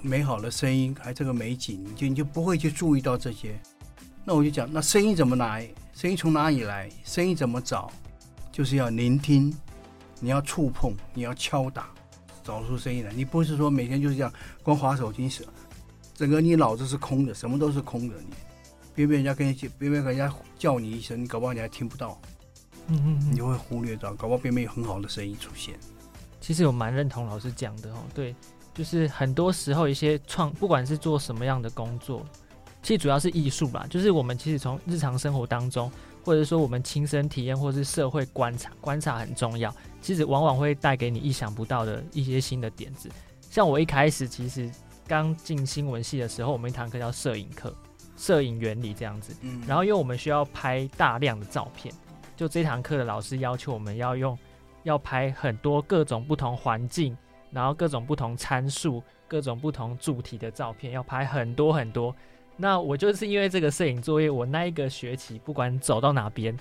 [0.01, 3.59] 美好的声音，还这个美景，你就你就不会去注意到这些。
[4.25, 5.69] 那我就讲，那声音怎么来？
[5.93, 6.91] 声音从哪里来？
[7.05, 7.93] 声音怎么找？
[8.51, 9.55] 就是要聆听，
[10.21, 11.91] 你要触碰，你要敲打，
[12.43, 13.13] 找出声音来。
[13.13, 15.45] 你不是说每天就是这样光划手机是，
[16.15, 18.17] 整个你脑子是空的，什么都是空的。
[18.17, 18.35] 你
[18.95, 22.19] 别别人家跟你别别人家叫你一声，你搞不好你还听不到，
[22.87, 25.75] 嗯嗯你就会忽略到，搞不好边边有很好的声音出现。
[26.45, 28.37] 其实我蛮认同老师讲的哦，对，
[28.75, 32.23] 就是很多时候一些创，不管是做什么样的工作，
[32.83, 35.91] 其实主要是艺术吧，就是我们其实从日常生活当中，
[36.23, 39.75] 或者说我们亲身体验，或是社会观察，观察很重要。
[40.03, 43.09] 其实往往会带给你意想不到的一些新的点子。
[43.51, 44.71] 像我一开始其实
[45.09, 47.75] 刚进新闻系的时候，我们一堂课叫摄影课，
[48.19, 49.35] 摄影原理这样子。
[49.41, 51.95] 嗯然后因为我们需要拍大量的照片，
[52.37, 54.39] 就这堂课的老师要求我们要用
[54.85, 57.17] 要拍很多各种不同环境，
[57.51, 62.15] 然后各种不同参数、各种不同主题的照片，要拍很多很多。
[62.57, 66.57] 那我就是因为这个摄影作业，我那一个学期不管走到哪边，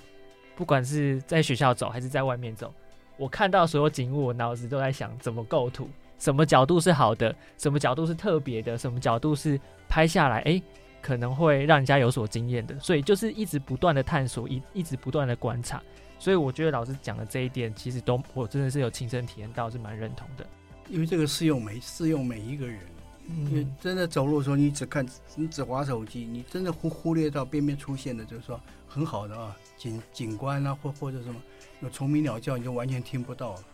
[0.56, 2.74] 不管是在学校走还是在外面走，
[3.16, 10.60] 我看到所有景物，我脑子都在想怎么构图，什么角度是好的，什么角度是特别的，什么角度是拍下来，哎，
[11.00, 12.76] 可能会让人家有所惊艳的。
[12.80, 15.80] 所以就是一直不断的探索，一一直不断的观察。
[16.18, 20.46] 所以我觉得老师讲的这一点，其实都我真的是有亲身体验到，是蛮认同的。
[20.88, 22.80] 因为这个适用每适用每一个人，
[23.28, 31.40] 嗯因为真的走路的时候，你只看你只划手机，你真的忽忽略到边边出现的，就是说很好的啊景景观啊，或或者什么
[31.80, 33.64] 有虫鸣鸟叫，你就完全听不到了，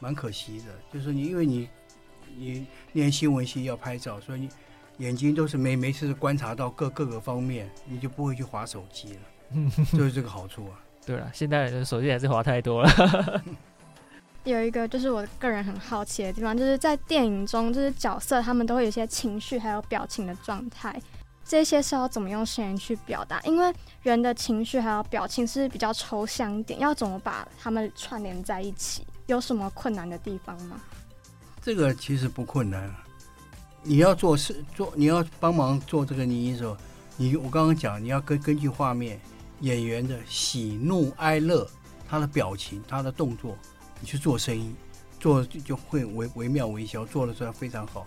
[0.00, 0.64] 蛮可惜的。
[0.92, 1.68] 就是你因为你
[2.36, 4.48] 你念新闻系要拍照，所以你
[4.98, 9.20] 眼睛都是没没事观察到各各个方面，你就不会去划手机了，
[9.92, 10.80] 就是这个好处啊。
[11.06, 13.42] 对了，现代人的手机还是滑太多了。
[14.44, 21.00] 有一个就是我个人很好奇的地方，就是在电影中，就是角色他们都会有一些情绪还有表情的状态，
[21.44, 23.40] 这些是要怎么用声音去表达？
[23.42, 29.06] 因为人的情绪还有表情是比较抽象一点，要怎么把它们串联在一起？
[29.26, 30.80] 有什么困难的地方吗？
[31.60, 32.88] 这个其实不困难，
[33.82, 36.76] 你要做事做，你要帮忙做这个拟音的时候，
[37.16, 39.20] 你我刚刚讲，你要根根据画面
[39.60, 41.68] 演员的喜怒哀乐，
[42.08, 43.56] 他的表情，他的动作，
[44.00, 44.74] 你去做声音，
[45.18, 48.06] 做就会惟惟妙惟肖，做的出来非常好。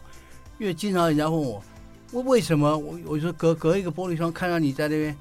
[0.59, 1.63] 因为经常人家问我，
[2.11, 2.77] 为为什么？
[2.77, 5.17] 我我说隔隔一个玻璃窗看到你在那边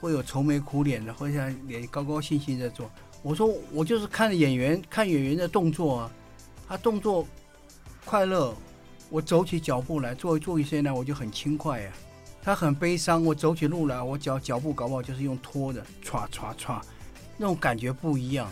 [0.00, 2.90] 会有愁眉苦脸的，或者脸高高兴兴在做，
[3.22, 6.12] 我说我就是看演员看演员的动作啊，
[6.68, 7.26] 他动作
[8.04, 8.54] 快乐，
[9.10, 11.92] 我走起脚步来，做做一些呢，我就很轻快呀、
[12.46, 16.80] 他很悲伤，我走起路来，我脚脚步搞不好就是用拖的，歘歘歘，
[17.36, 18.48] 那种感觉不一样。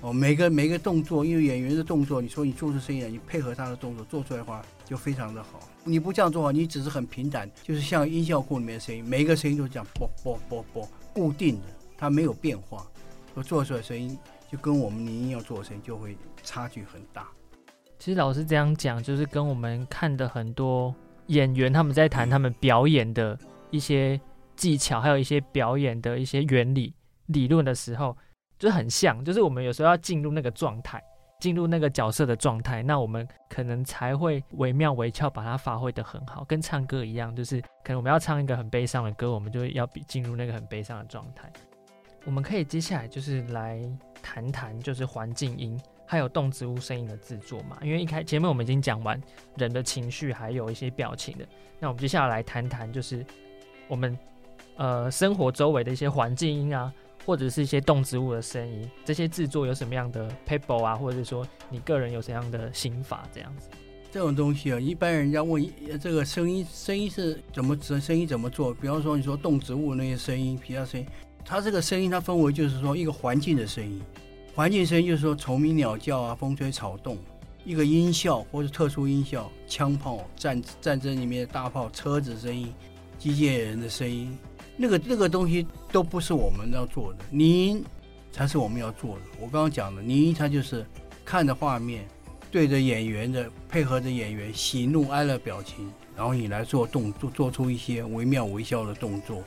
[0.00, 5.58] 哦，每个每个动作，因为演员的动作，你说你做出声音来，你配合他的动作做出来的话，就非常的好。
[5.82, 11.66] 你不这样做的话，你只是很平坦，就是像音效库里面的声音，每一个声音都是这样啵啵啵啵，固定的，
[11.98, 12.86] 它没有变化。
[13.34, 14.16] 我做出来声音
[14.52, 17.26] 就跟我们拟音要做的声音就会差距很大。
[17.98, 20.94] 其实老师这样讲，就是跟我们看的很多
[21.32, 23.38] 演员他们在谈他们表演的
[23.70, 24.20] 一些
[24.54, 26.94] 技巧，还有一些表演的一些原理
[27.26, 28.14] 理论的时候，
[28.58, 29.24] 就很像。
[29.24, 31.02] 就是我们有时候要进入那个状态，
[31.40, 41.50] 进入那个角色的状态，那我们可能才会惟妙惟肖，把它发挥的很好，跟唱歌一样，就是可能我们要唱一个很悲伤的歌，我们就要比进入那个很悲伤的状态。
[42.26, 43.80] 我们可以接下来就是来
[44.22, 45.80] 谈谈，就是环境音。
[46.12, 49.18] 还有动植物声音的制作嘛，因为一开前面我们已经讲完
[49.56, 51.48] 人的情绪，还有一些表情的，
[51.80, 53.24] 那我们接下来谈谈就是
[53.88, 54.18] 我们
[54.76, 56.92] 呃生活周围的一些环境音啊，
[57.24, 63.70] 或者是一些动植物的声音，这些制作有什么样的 paper 啊，或者说你个人有什么样的心法这样子？
[64.10, 65.66] 这种东西啊，一般人家问
[65.98, 68.74] 这个声音，声音是怎么声声音怎么做？
[68.74, 71.06] 比方说你说动植物那些声音，其他声音，
[71.42, 74.02] 它这个声音它分为就是说一个环境的声音，
[74.54, 77.16] 环境声音就是说虫鸣鸟叫啊，风吹草动，
[77.64, 82.72] 一个音效或者特殊音效，枪炮战战争里面的大炮、车子声音、
[83.18, 84.36] 机械人的声音，
[84.76, 87.84] 那个那个东西都不是我们要做的，拟音
[88.30, 89.22] 才是我们要做的。
[89.40, 90.84] 我刚刚讲的拟音，它就是
[91.24, 92.06] 看着画面。
[92.50, 99.42] 对着演员的配合着演员喜怒哀乐表情，然后你来做动作，做出一些惟妙惟肖的动作，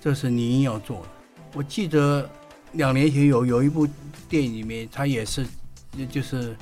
[0.00, 1.08] 这是您要做的。
[1.54, 2.28] 我记得
[2.72, 3.86] 两年前有有一部
[4.28, 5.46] 电影里面，它也是
[6.08, 6.56] 就是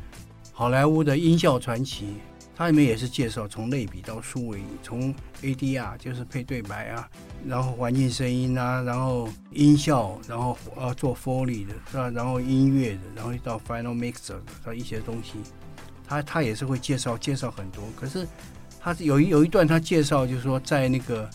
[0.53, 2.15] 好莱坞的音效传奇，
[2.57, 7.09] 它里面也是介绍从类比到数位，从 ADR 就是配对白啊，
[7.47, 12.11] 然后环境声音啊，然后音效，然后呃做 Foley 的，是吧？
[12.11, 15.35] 然后音乐的，然后到 Final Mixer 的，一些东西。
[16.07, 18.27] 他他也是会介绍介绍很多，可是
[18.81, 21.29] 他有一有一段他介绍就是说在那个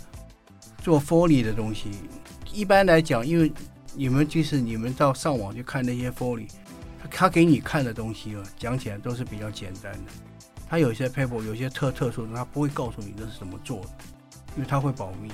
[0.81, 1.91] 做 Foley 的东西，
[2.51, 3.53] 一般来讲，因为
[3.95, 6.47] 你们就是你们到上网去看那些 Foley，
[7.01, 10.11] 他他给你看的东西啊，讲起来都是比较简单的。
[10.69, 13.89] 他有些 paper 有些特特殊的，他不会告诉你这是怎么做的，
[14.55, 15.31] 因为他会保密，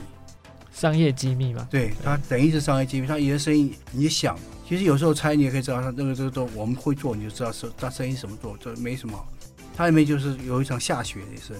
[0.72, 1.67] 商业机密嘛。
[1.69, 4.38] 对他等于是商业机密，他有些生意你想。
[4.67, 9.28] 其实有时候猜你也可以知道，他那个这个都我们会做，你就知道是他生意怎么做，这没什么好。
[9.76, 11.54] 它里面就是有一场下雪也是，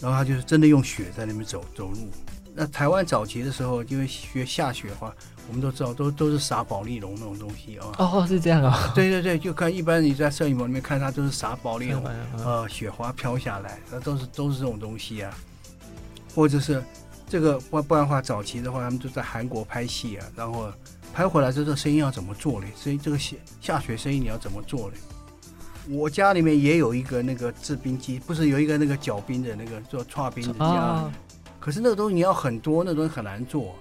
[0.00, 2.08] 然后他就是真的用雪在那边走走路。
[2.56, 5.14] 那台湾早期的时候，因为学下雪的话，
[5.46, 7.86] 我们都知道都都是撒保利龙那种东西啊。
[7.98, 8.92] 哦，是这样啊、哦。
[8.94, 12.02] 对对对，就看一般你在摄影棚里面看，它都是撒保利龙，
[12.38, 15.30] 呃，雪花飘下来，那都是都是这种东西啊。
[16.34, 16.82] 或者是
[17.28, 20.72] 这个不不然的话，早期的话，他们就在韩国拍戏啊，然后。
[21.14, 22.66] 拍回来之后，声音要怎么做嘞？
[22.76, 24.96] 所以这个下下雪声音你要怎么做嘞？
[25.88, 31.10] 我家里面也有一个那个制冰机，不是有一个那个搅冰的那个做串冰的机，啊、
[31.66, 33.74] 可是那个东西你要很多，那东西很难做。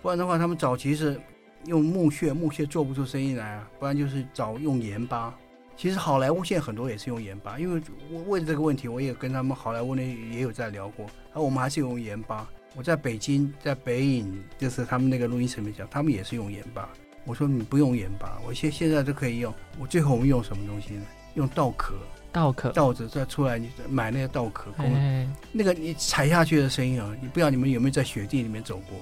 [0.00, 1.20] 不然的话，他们早期是
[1.66, 5.34] 用木屑，木屑做不出声音来啊，不然就是找用盐巴，
[5.76, 12.48] 其实好莱坞现在很多也是用盐巴，因为我为了这个问题，我也跟他们好莱坞那也有在聊过，而我们还是用盐巴。
[12.76, 16.88] 我在北京，在北影，就是他们那个录音室里面讲，他们也是用盐巴。
[17.24, 19.52] 我说你不用盐巴，我现现在都可以用。
[19.80, 21.02] 我最后我们用什么东西呢？
[21.34, 21.96] 用稻壳，
[22.32, 28.98] 稻壳，稻子再出来，你买那个稻壳，哎那个你踩下去的声音啊，你不知道你们有没有在雪地里面走过？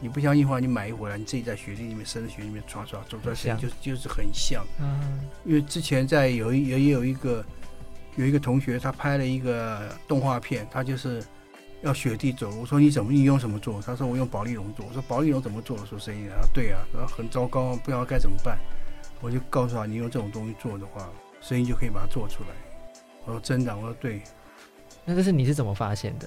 [0.00, 4.64] 你不相信的话，你买一回来，你自己在雪地里面，深的雪地里面唰唰走出来，声音就就是很像。
[4.80, 7.44] 嗯，因为之前在有一也也有一个
[8.14, 11.20] 有一个同学，他拍了一个动画片，他就是
[11.82, 12.60] 要雪地走路。
[12.60, 13.82] 我说你怎么你用什么做？
[13.82, 14.86] 他说我用保利龙做。
[14.86, 15.84] 我说保利龙怎么做的？
[15.84, 16.46] 说声音啊？
[16.54, 18.56] 对啊，然后很糟糕，不知道该怎么办。
[19.20, 21.10] 我就告诉他，你用这种东西做的话，
[21.40, 22.50] 声音就可以把它做出来。
[23.28, 24.22] 我说真的，我说对。
[25.04, 26.26] 那这是你是怎么发现的？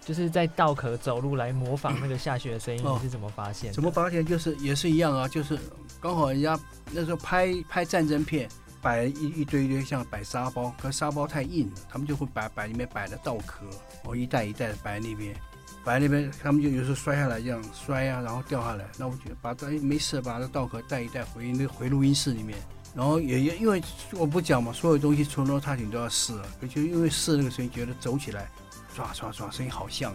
[0.00, 3.74] 就是在稻壳走路来模仿那个下雪的声音，哦你是怎么发现的？
[3.74, 4.24] 怎么发现？
[4.24, 5.58] 就是也是一样啊，就是
[5.98, 6.58] 刚好人家
[6.92, 8.46] 那时候拍拍战争片，
[8.82, 13.64] 摆了一一堆一堆像摆沙包，可是沙包太硬了，他们就会摆摆里面摆的稻壳，
[14.04, 15.34] 哦一袋一袋的摆在那边，
[15.82, 22.58] 摆在那边，他们就有时候摔下来这样摔啊，然后掉下来，那我觉得把这没事，把那稻壳带一带回那回录音室里面。
[22.94, 28.48] 然后也也因为我不讲嘛，所有东西从头到顶都要试了，而且因为试那个声音，觉得走起来，
[28.96, 30.14] 唰唰唰声音好像，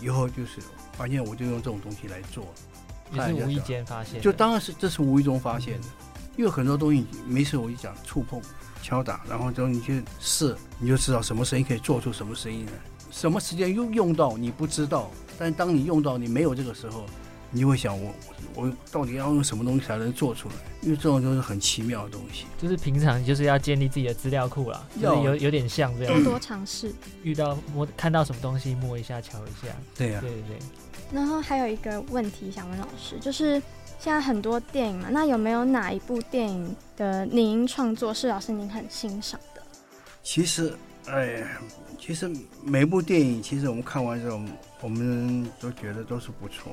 [0.00, 0.60] 以后就是
[0.96, 2.46] 发现我就用这种东西来做，
[3.12, 5.88] 也是无意间发现，就当然是这是无意中发现的，
[6.36, 8.40] 因为很多东西没事我就讲触碰、
[8.80, 12.72] 敲打，然后之后你去试，你就知道什么声音可以做出什么声音来，
[13.10, 17.04] 什么时间用用到你不知道，但是当你用到你没有这个时候，
[17.52, 18.12] 你就会想我
[18.54, 20.54] 我到底要用什么东西才能做出来？
[20.80, 22.46] 因为这种就是很奇妙的东西。
[22.58, 26.92] 就是平常就是要建立自己的资料库啦，就是要有有点像这样，多多尝试。
[27.22, 30.58] 遇到摸看到什么东西摸一下瞧一下，对呀、对对对，
[31.12, 33.60] 然后还有一个问题想问老师，就是
[33.98, 39.62] 现在很多电影嘛，那有没有哪一部电影的拟音创作是老师您很欣赏的？
[40.22, 40.74] 其实，
[41.06, 41.44] 哎，
[41.98, 42.30] 其实
[42.64, 44.40] 每部电影，其实我们看完之后，
[44.80, 46.72] 我们都觉得都是不错。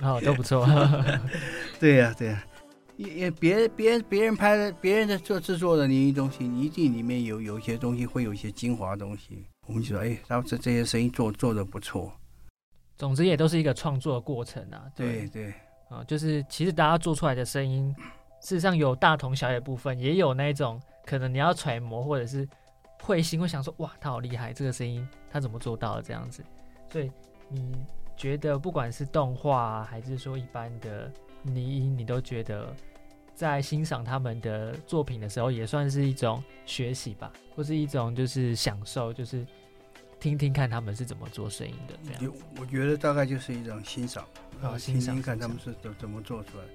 [0.00, 0.66] 哦，都不错。
[1.80, 2.44] 对呀、对呀、
[2.96, 9.44] 因因为别别别人拍的，别人的做制作的你东西，一定里面有有一些东西会有一些精华东西。
[9.66, 12.12] 我们就说，哎，他们这这些声音做做的不错。
[12.96, 15.52] 总之也都是一个创作的过程啊，对对，
[15.90, 17.94] 啊、就是其实大家做出来的声音，
[18.40, 22.48] 事实上有大同小异部分，也有那种可能你要揣摩或者是
[23.02, 26.42] 会心会想说，哇，他好厉害，这个声音他怎么做到的这样子。
[26.90, 27.10] 所以
[27.50, 27.74] 你
[28.16, 32.74] 觉得不管是动画、啊、还是说一般的拟音，你都觉得
[33.34, 39.46] 在欣赏他们的作品的时候，也算是一种学习吧，或是一种就是享受，就是
[40.18, 42.20] 听听看他们是怎么做声音的这样。
[42.22, 44.24] 就我觉得大概就是一种欣赏
[44.62, 46.70] 哦欣赏听听看他们是怎怎么做出来的。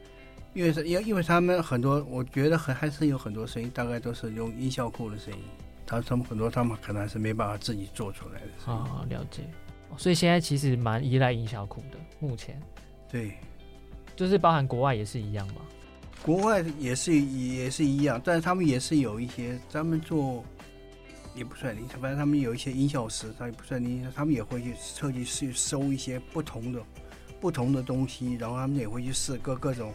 [0.54, 5.40] 因为是因为因为他们很多，我觉得很还是有很多声音，大概都是用音效库的声音，
[5.88, 8.86] 他他们很多他们可能还是没办法自己做出来的啊。
[8.86, 9.44] 哦，了解。
[9.92, 12.60] 哦所以现在其实蛮依赖营销库的，目前
[13.10, 13.34] 对，
[14.16, 15.62] 就是包含国外也是一样嘛。
[16.24, 20.44] 国外也是也是一样，但是他们也是有一些他们做，
[21.36, 26.80] 也不算音，反正他们有一些音效师，他也不算音，他们也会去特地去收一些不同的
[27.40, 29.92] 不同的东西，然后他们也会去试各各种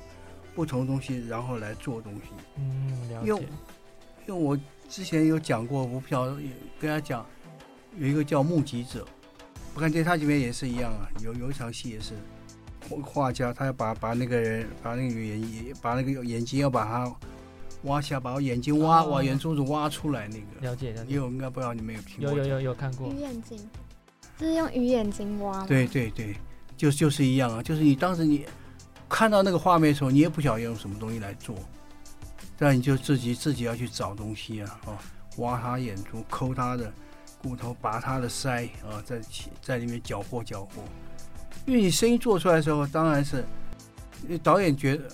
[0.55, 2.31] 不同的东西，然后来做东西。
[2.57, 3.47] 嗯，了因为解。
[4.27, 6.37] 因为我之前有讲过，我不晓得
[6.81, 7.25] 跟他讲，
[7.97, 9.07] 有一个叫目击者，
[9.77, 12.15] 我感觉他这边也是一样啊，有有一场戏也是
[12.89, 17.15] 画画家，他要把把那个人把那个眼把那个眼睛要把它
[17.83, 20.67] 挖下，把眼睛挖、哦挖眼珠子挖出来那个。
[20.67, 23.17] 了解了解因为我应该不知道你们有听过有有有有看过鱼。
[23.17, 23.59] 眼睛，
[24.39, 25.67] 就是用鱼眼睛挖？
[25.67, 26.35] 对对对，
[26.75, 28.47] 就就是一样啊，就是你当时你
[29.11, 31.55] 看到那个画面的时候，你也不晓得用什么东西来做，
[32.57, 34.97] 但你就自己自己要去找东西啊，哦，
[35.37, 36.91] 挖他眼珠，抠他的
[37.47, 39.21] 骨头，拔他的腮啊，在
[39.63, 40.83] 在里面搅和搅和。
[41.65, 43.45] 因为你声音做出来的时候，当然是
[44.25, 45.05] 因为导演觉得，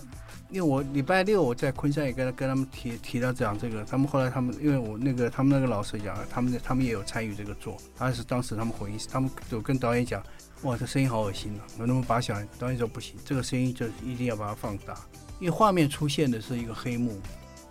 [0.49, 10.23] 因为我礼拜六我在昆山也跟他跟他们提提到讲这个，他们后来他们因为我那个他们那个老师讲，他们他们也有参与这个做，他是当时他们回应，他们有跟导演讲，
[10.63, 12.35] 哇，这声音好恶心啊，我能不能把小？
[12.59, 14.95] 导演说不行，这个声音就一定要把它放大，
[15.39, 17.21] 因为画面出现的是一个黑幕。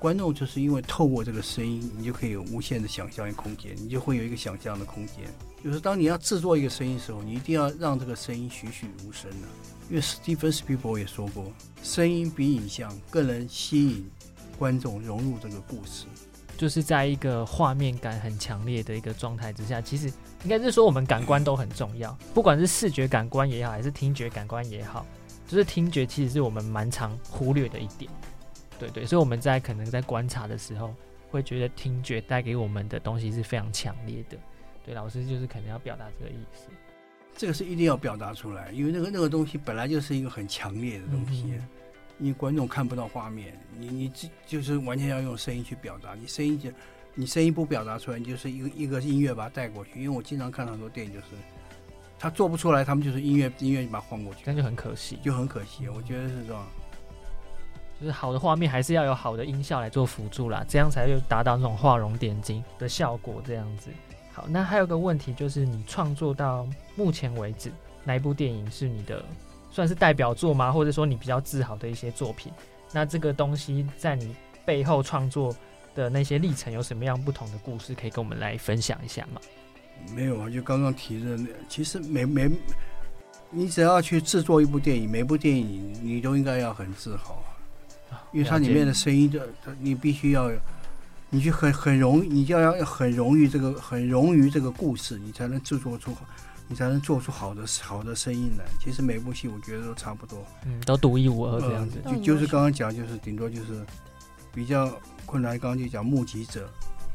[0.02, 5.18] 观众就是因为透过这个声音，你就可以有无限的想象空间，你就会有一个想象的空间。
[5.64, 9.48] 就是当你要制作一个声音的时候，你一定要让这个声音栩栩如生的、
[9.92, 11.46] 因为史蒂芬斯皮伯也说过，
[11.84, 14.10] 声音比影像更能吸引
[14.58, 16.08] 观众融入这个故事。
[16.58, 20.12] 就是在一个画面感很强烈的一个状态之下，其实
[20.44, 25.06] 应该是说我们感官都很重要，不管是视觉感官也好，还是听觉感官也好，
[25.48, 28.12] 就是听觉其实是我们蛮常忽略的一点。
[28.82, 30.94] 对对，所以我们在可能在观察的时候，
[31.30, 34.38] 会觉得听觉带给我们的东西是非常强烈的。
[34.84, 36.68] 对，老师就是可能要表达这个意思。
[37.38, 41.54] 这个是一定要表达出来，因为那个那个东西本来就是一个很强烈的东西，
[42.20, 46.16] 因为观众看不到画面，你你这就是完全要用声音去表达。
[46.16, 46.70] 你声音就
[47.14, 50.02] 你声音不表达出来，你就是一个一个音乐把它带过去。
[50.02, 51.28] 因为我经常看很多电影，就是
[52.20, 55.88] 他做不出来，他们就是音乐音乐把它换过去，那就很可惜，就很可惜。
[55.88, 56.68] 我觉得是这样。
[58.02, 63.42] 就是好的画面还是要有好的音效来做辅助啦，这样才会达到那种画龙点睛的效果。
[63.46, 63.92] 这样子。
[64.34, 67.72] 好，那还有个问题就是，你创作到目前为止，
[68.04, 69.24] 哪一部电影是你的
[69.70, 70.72] 算是代表作吗？
[70.72, 72.52] 或者说你比较自豪的一些作品？
[72.92, 74.36] 那这个东西在你
[74.66, 75.56] 背后创作
[75.94, 79.40] 的那些历程有什么样不同的故事，可以跟我们来分享一下吗？
[80.16, 82.50] 没有啊，就刚刚提的那，其实每每
[83.50, 87.44] 你只要去制作一部电影，每部电影你都应该要很自豪，
[88.32, 89.40] 因为它里面的声音就，
[89.80, 90.52] 你必须要。
[91.34, 96.26] 你去很很容易，你就要要很容易这个很容于这个故事，你才能制作出好，
[96.68, 98.66] 你才能做出好的好的声音来。
[98.82, 102.02] 其实每部戏我觉得都差不多，嗯，都独一无二这样子。
[102.04, 103.82] 就就是刚刚讲，就是顶多就是
[104.54, 104.92] 比较
[105.26, 105.58] 困难。
[105.58, 106.70] 刚刚就讲目击者，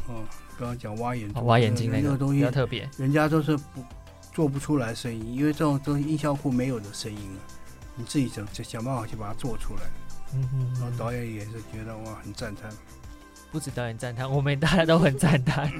[0.09, 0.15] 嗯，
[0.59, 3.85] 刚刚讲挖眼挖眼睛那个东西比较特别，人家都是不
[4.33, 7.39] 做不出来声音，因为这种东西音效库没有的声音啊，
[7.97, 9.83] 你自己想想办法去把它做出来。
[10.35, 12.71] 嗯嗯，然后导演也是觉得哇，很赞叹。
[13.53, 15.73] 不止导演赞叹，我们大家都很赞叹。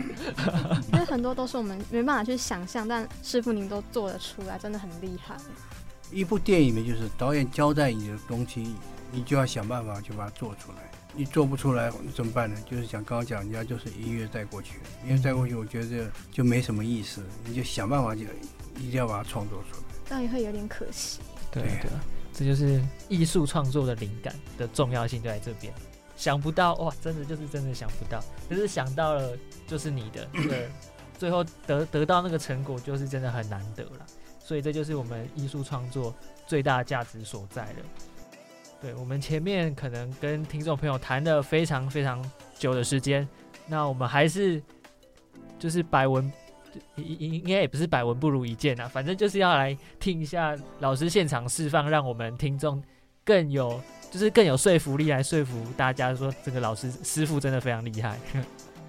[0.93, 5.37] 因为很多都是我们没办法去想象，但师傅您都做得出来，真的很厉害。
[6.11, 8.75] 一部电影里面就是导演交代你的东西，
[9.11, 10.79] 你就要想办法去把它做出来。
[11.19, 12.57] 你做不出来怎么办呢？
[12.71, 17.23] 就是讲刚刚讲，人家就是音乐带过去，音乐带过去，我觉得就没什么意思。
[17.45, 18.23] 你就想办法，就
[18.79, 19.83] 一定要把它创作出来。
[20.07, 21.21] 这样也会有点可惜。
[21.51, 21.91] 对对，
[22.37, 25.73] 这就是艺术创作的灵感的重要性就在这边。
[26.17, 29.35] 想不到哇，真的就是真的想不到，可是想到了
[29.67, 30.69] 就是你的那个，
[31.19, 34.07] 最后得得到那个成果就是真的很难得了，
[34.39, 36.15] 所以这就是我们艺术创作
[36.47, 37.79] 最大的价值所在了。
[38.81, 42.23] 对我们前面可能跟听众朋友谈了非常非常
[42.59, 43.27] 久的时间，
[43.67, 44.63] 那我们还是
[45.59, 46.31] 就是百闻
[46.97, 52.83] 应应应该也不是百闻不如一见啊，反正就是要来听一下老师现场示范，让我们听众
[53.25, 53.81] 更有。
[54.09, 58.19] 就是更有说服力来说服大家说这个老师师傅真的非常厉害。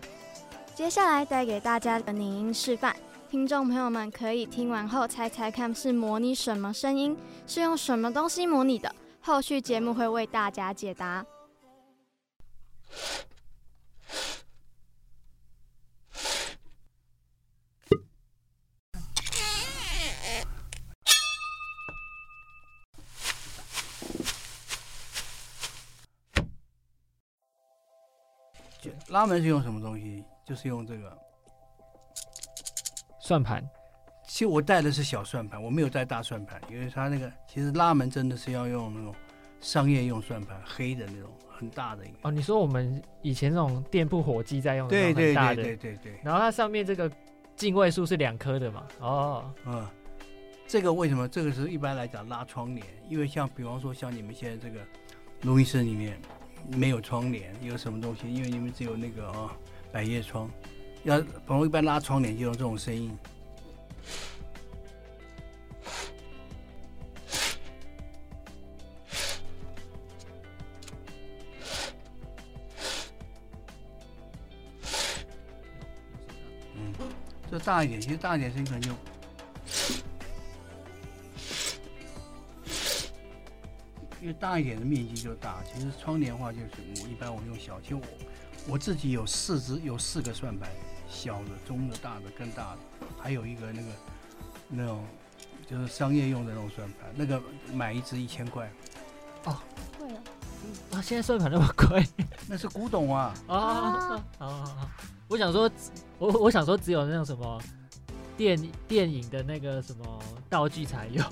[0.76, 2.96] 接下来带给大家的拟音示范，
[3.30, 7.18] 听众朋友们可以听完后猜猜看是模拟什么声音，
[7.48, 8.94] 是用什么东西模拟的？
[9.20, 11.26] 后续节目会为大家解答。
[29.18, 30.24] 拉门是用什么东西？
[30.46, 31.18] 就是用这个
[33.20, 33.68] 算盘。
[34.28, 39.16] 其实我带的是小算盘，我没有带大算盘，因为它那个其实拉门真的是要用那种
[39.60, 42.18] 商业用算盘，黑的那种很大的一个。
[42.22, 46.20] 哦，你说我们以前那种店铺火机在用的对对对对对对。
[46.24, 47.12] 然后它上面这个
[47.56, 48.88] 进位数是两颗的嘛？
[49.00, 49.84] 哦，嗯，
[50.68, 51.28] 这个为什么？
[51.28, 54.80] 这个是一般来讲拉窗帘，因为像比方说像你们现在这个
[55.42, 56.22] 录音室里面。
[56.68, 58.32] 没有窗帘，有什么东西？
[58.32, 59.56] 因为你们只有那个啊，
[59.92, 60.50] 百叶窗。
[61.04, 63.18] 要朋友一般拉窗帘就用这种声音。
[76.76, 76.94] 嗯，
[77.50, 78.92] 这大一点，其实大一点声音可能就。
[84.28, 86.68] 越大一点的面积就大，其实窗帘的话就是
[87.02, 88.02] 我一般我用小，其实我
[88.68, 90.70] 我自己有四只，有四个算盘，
[91.08, 92.80] 小的、中的、大的、更大的，
[93.18, 93.88] 还有一个那个
[94.68, 95.02] 那种
[95.66, 97.42] 就是商业用的那种算盘，那个
[97.74, 98.70] 买一只一千块。
[99.46, 99.56] 哦，
[99.98, 100.20] 贵啊！
[100.92, 102.06] 啊，现在算盘那么贵？
[102.50, 103.34] 那是古董啊！
[103.48, 104.92] 啊啊啊！
[105.30, 105.72] 我想说，
[106.20, 107.62] 我我想说，只有那种什么
[108.36, 111.24] 电电影的那个什么道具才有。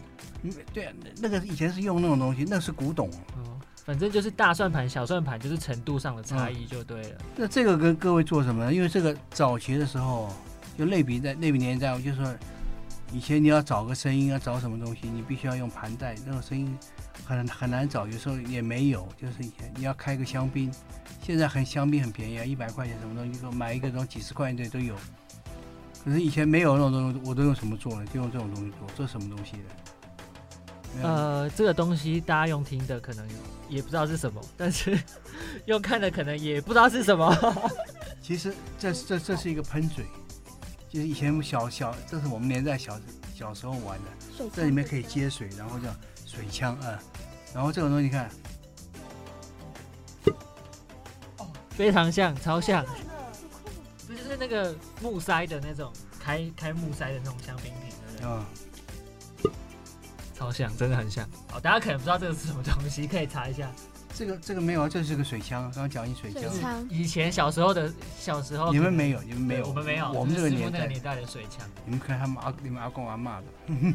[0.74, 3.08] 对，那个以前是用那种东西，那是古董。
[3.10, 7.18] 哦，反正就是大算盘、小算盘，就是程度上的差异就对了。
[7.36, 8.74] 那这个跟各位做什么呢？
[8.74, 10.30] 因为这个早期的时候，
[10.78, 12.36] 就类比在类比年代，我就说，
[13.12, 16.78] 以前你要找个声音，要找什么东西，你必须要用盘带，那种声音
[17.24, 19.08] 很很难找，有时候也没有。
[19.22, 20.72] 就是以前你要开个香槟，
[21.22, 24.96] 现在很香槟很便宜啊，一百块钱什么东西，说买一个东几十块钱的都有。
[26.04, 28.06] 可是以前没有那种东西，我都用什么做呢？
[28.14, 29.64] 就用这种东西做，这是什么东西的？
[31.02, 33.28] 呃，这个东西大家用听的可能
[33.70, 34.98] 也不知道是什么，但是
[35.66, 37.36] 用看的可能也不知道是什么。
[38.22, 40.06] 其实这这这是一个喷嘴，
[40.90, 43.00] 就是以前小小，这是我们年代小
[43.36, 45.90] 小时候玩的，这里面可以接水，然后叫
[46.26, 47.00] 水枪啊、
[47.54, 48.30] 然后这种东西你看，
[51.70, 52.84] 非常像，超像，
[54.08, 58.28] 这就是那个木塞的那种开开木塞的那种香槟瓶，对不对？
[58.28, 58.46] 啊、
[60.36, 61.28] 超像，真的很像。
[61.50, 63.72] 好，大家可能不知道这个是什么东西，可以查一下。
[64.14, 73.48] 这个这个没有啊，这是个水枪，刚刚讲一水枪，水枪以前小时候的小时候，你们没有，你们没有，对我们没有，我们这个年代那个年代的水枪，你们看他们阿你们阿公阿妈的，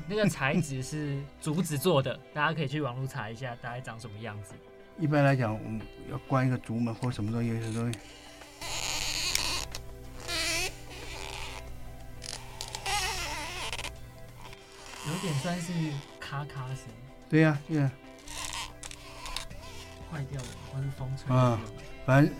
[0.06, 4.52] 那个材质是竹子做的，大家可以去网络查一下，大概长什么样子。
[4.98, 5.80] 一般来讲，我们
[6.10, 7.98] 要关一个竹门或什么东西，有些东西。
[15.08, 15.72] 有点算是
[16.30, 16.86] 咔咔声，
[17.28, 17.90] 对呀、对呀、
[20.08, 21.60] 坏掉了，或是风吹啊。
[22.06, 22.32] 反正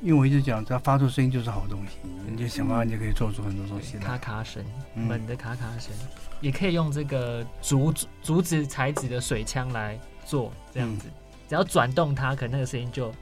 [0.00, 4.18] 因为我一直讲，只要发出声音就是好东西，你就想办法，你就可以做出很多东西咔来。
[4.18, 4.64] 咔声，
[4.94, 5.92] 嗯门的咔咔声，
[6.40, 11.06] 也可以用这个竹竹子材质的水枪来做，这样子，
[11.50, 13.12] 只要转动它，可能那个声音就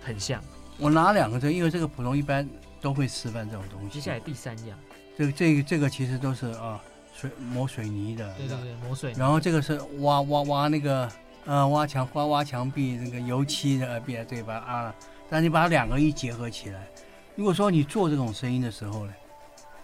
[0.00, 0.42] 很像。
[0.78, 2.48] 我拿两个这个，因为这个普通一般
[2.80, 3.88] 都会示范这种东西。
[3.90, 4.78] 接下来第三样，
[5.14, 6.80] 这个这个这个其实都是啊
[7.20, 9.18] 水磨水泥的，对对对，磨水泥。
[9.18, 11.10] 然后这个是挖挖挖那个
[11.46, 14.94] 呃挖墙挖挖墙壁那个油漆的壁对吧啊？
[15.28, 16.86] 但你把两个一结合起来，
[17.34, 19.12] 如果说你做这种声音的时候呢，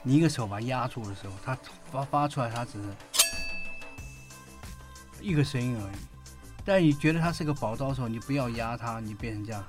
[0.02, 1.58] 你一个手把它压住的时候，它
[1.90, 2.88] 发发出来它只是
[5.20, 5.96] 一个声音而已。
[6.64, 9.64] 但你觉得它是个宝刀的时候，你不要压它，你变成这样。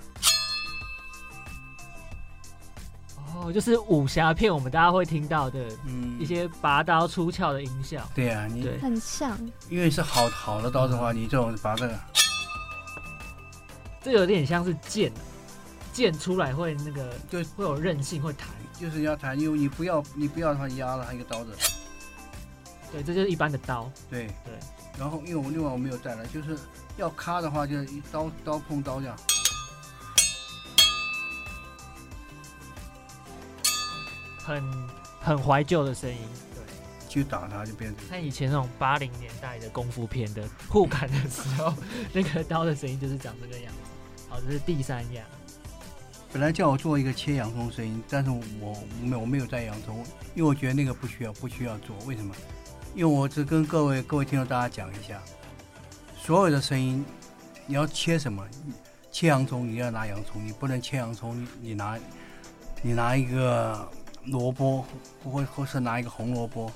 [3.36, 8.02] 哦，就是武侠片我们大家会听到的嗯一些拔刀出鞘的音效。
[8.16, 9.38] 对啊，你对很像。
[9.70, 12.00] 因为是好好的刀的话，你这种拔这个
[14.02, 15.12] 这有点像是剑，
[15.92, 18.48] 剑出来会那个就会有韧性，会弹。
[18.80, 21.52] 就是要弹，因为你不要你不要它压了，它一个刀子。
[22.92, 23.90] 对，这就是一般的刀。
[24.10, 24.54] 对对。
[24.98, 26.58] 然后因为我另外我没有带来，就是
[26.98, 29.18] 要咔的话，就是一刀刀碰刀这样。
[34.46, 34.64] 很
[35.20, 36.18] 很怀旧的声音。
[36.54, 36.64] 对，
[37.10, 38.08] 去打它就变成。
[38.08, 41.74] 像以前那种八零年代的功夫片的互砍的时候，
[42.14, 43.80] 那个刀的声音就是长这个样子。
[44.30, 45.26] 好，这是第三样。
[46.32, 50.04] 本来叫我做一个切洋葱声音，但是我没有我没有带洋葱，
[50.36, 51.96] 因为我觉得那个不需要不需要做。
[52.06, 52.36] 为什么？
[52.94, 55.22] 因为我只跟各位各位听众大家讲一下，
[56.18, 57.04] 所有的声音，
[57.66, 58.46] 你要切什么？
[59.12, 61.98] 切洋葱你要拿洋葱，你不能切洋葱，你你拿
[62.82, 63.90] 你拿一个
[64.28, 64.86] 萝卜，
[65.24, 66.72] 或或是拿一个红萝卜，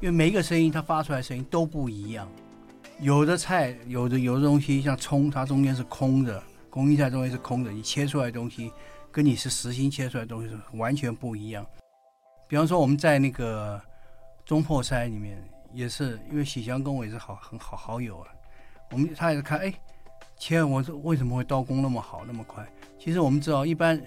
[0.00, 2.28] 因为每一个声音它发出来声音都不一样。
[3.00, 8.70] 有的菜，有的有的东西像葱，它中间是空的，工艺菜中间是空的，你切出来的东西
[9.10, 11.64] 跟你是实心切出来的东西是完全不一样。
[12.46, 13.80] 比方说我们在那个
[14.44, 15.42] 中破塞里面，
[15.72, 18.28] 也是因为喜祥跟我也是好很好好友啊，
[18.90, 19.72] 我们他也是看哎，
[20.36, 22.66] 切我为什么会刀工那么好那么快？
[22.98, 23.98] 其实我们知道，一般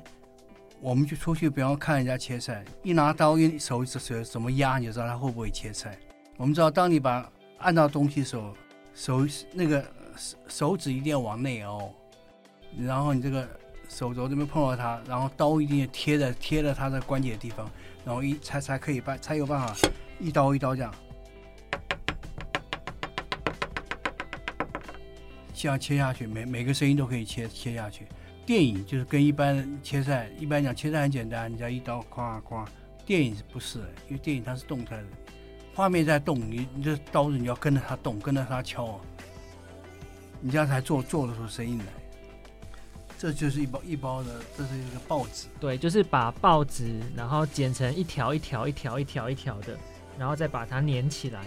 [0.83, 5.97] 我们就出去，比方看人家切菜，一拿刀一手手怎么压，你就知道他会不会切菜。
[6.35, 8.53] 我们知道，当你把按到东西的时候，
[8.93, 9.81] 手那个
[10.17, 11.89] 手手指一定要往内凹，
[12.77, 13.47] 然后你这个
[13.87, 17.71] 手肘这边碰到它，然后刀一定要贴在贴在它的关节的地方，
[18.03, 19.73] 然后一才才可以办才有办法
[20.19, 20.93] 一刀一刀这样，
[25.53, 28.05] 这样切下去，每每个声音都可以切切下去。
[28.45, 32.65] 电影就是跟一般切菜，一般讲切菜很简单，你只要一刀咵咵。
[33.05, 33.79] 电影是不是？
[34.07, 35.03] 因为电影它是动态的，
[35.75, 38.99] 画面在动，你你这刀子你要跟着它动，跟着它敲啊，
[40.39, 41.85] 你这样才做做得出声音来。
[43.17, 45.47] 这就是一包一包的，这是一个报纸。
[45.59, 49.77] 对，就是把报纸然后剪成一条一条一条一条一条的，
[50.17, 51.45] 然后再把它粘起来。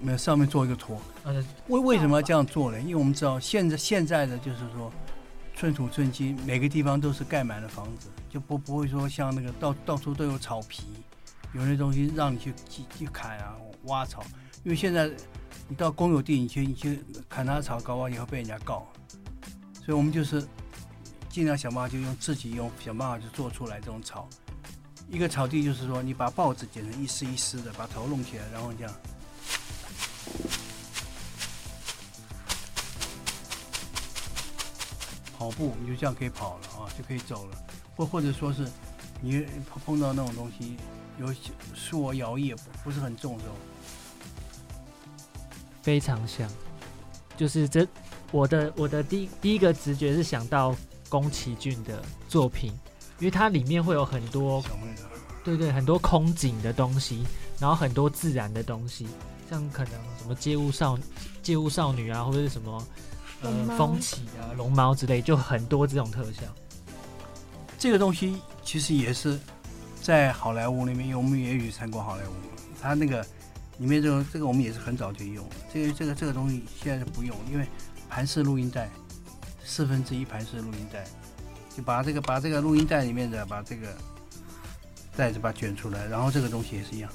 [0.00, 1.00] 没有上面做一个图。
[1.24, 2.80] 呃，为为什么要这样做呢？
[2.80, 4.92] 因为我们知道现在现在的就是说，
[5.56, 10.84] 寸土寸金，每个地方都是盖满了房子，就不不会说像那个到到处都有草皮，
[11.54, 14.22] 有那东西让你去去去砍啊挖草。
[14.64, 15.10] 因为现在
[15.66, 18.86] 你到公有地，你去你去砍它的草搞完以后被人家告。
[19.82, 20.46] 所以我们就是
[21.30, 24.28] 尽量想办法，就用自己用想办法就做出来这种草。
[25.08, 28.92] 一个草地就是说，你把报纸剪成一丝一丝的，把头弄起来，然后这样。
[35.38, 37.56] 跑步你就这样可以跑了啊，就可以走了，
[37.96, 38.66] 或或者说是
[39.20, 40.76] 你碰碰到那种东西，
[41.18, 41.34] 有
[41.74, 43.54] 树啊摇曳不不是很重的时候，
[45.82, 46.50] 非常像，
[47.36, 47.86] 就是这
[48.32, 50.74] 我的我的第第一个直觉是想到
[51.08, 52.72] 宫崎骏的作品
[53.18, 54.62] 《因为它里面会有很多，
[55.44, 57.24] 对对，很多空景的东西，
[57.58, 59.06] 然后很多自然的东西，
[59.48, 60.98] 像可能什么街舞少
[61.42, 62.84] 街舞少女啊，或者是什么
[63.46, 66.42] 呃风起啊、龙猫之类，就很多这种特效。
[67.78, 69.38] 这个东西其实也是
[70.02, 72.32] 在好莱坞里面，因为我们也去参观好莱坞，
[72.80, 73.24] 它那个
[73.78, 77.66] 里面这种这个我们也是很早就用，这个这个这个东西现在是不用，因为
[78.08, 78.90] 盘式录音带，
[79.64, 81.04] 四分之一盘式录音带，
[81.76, 83.94] 就把这个把这个录音带里面的把这个
[85.16, 87.10] 袋子把它卷出来，然后这个东西也是一样，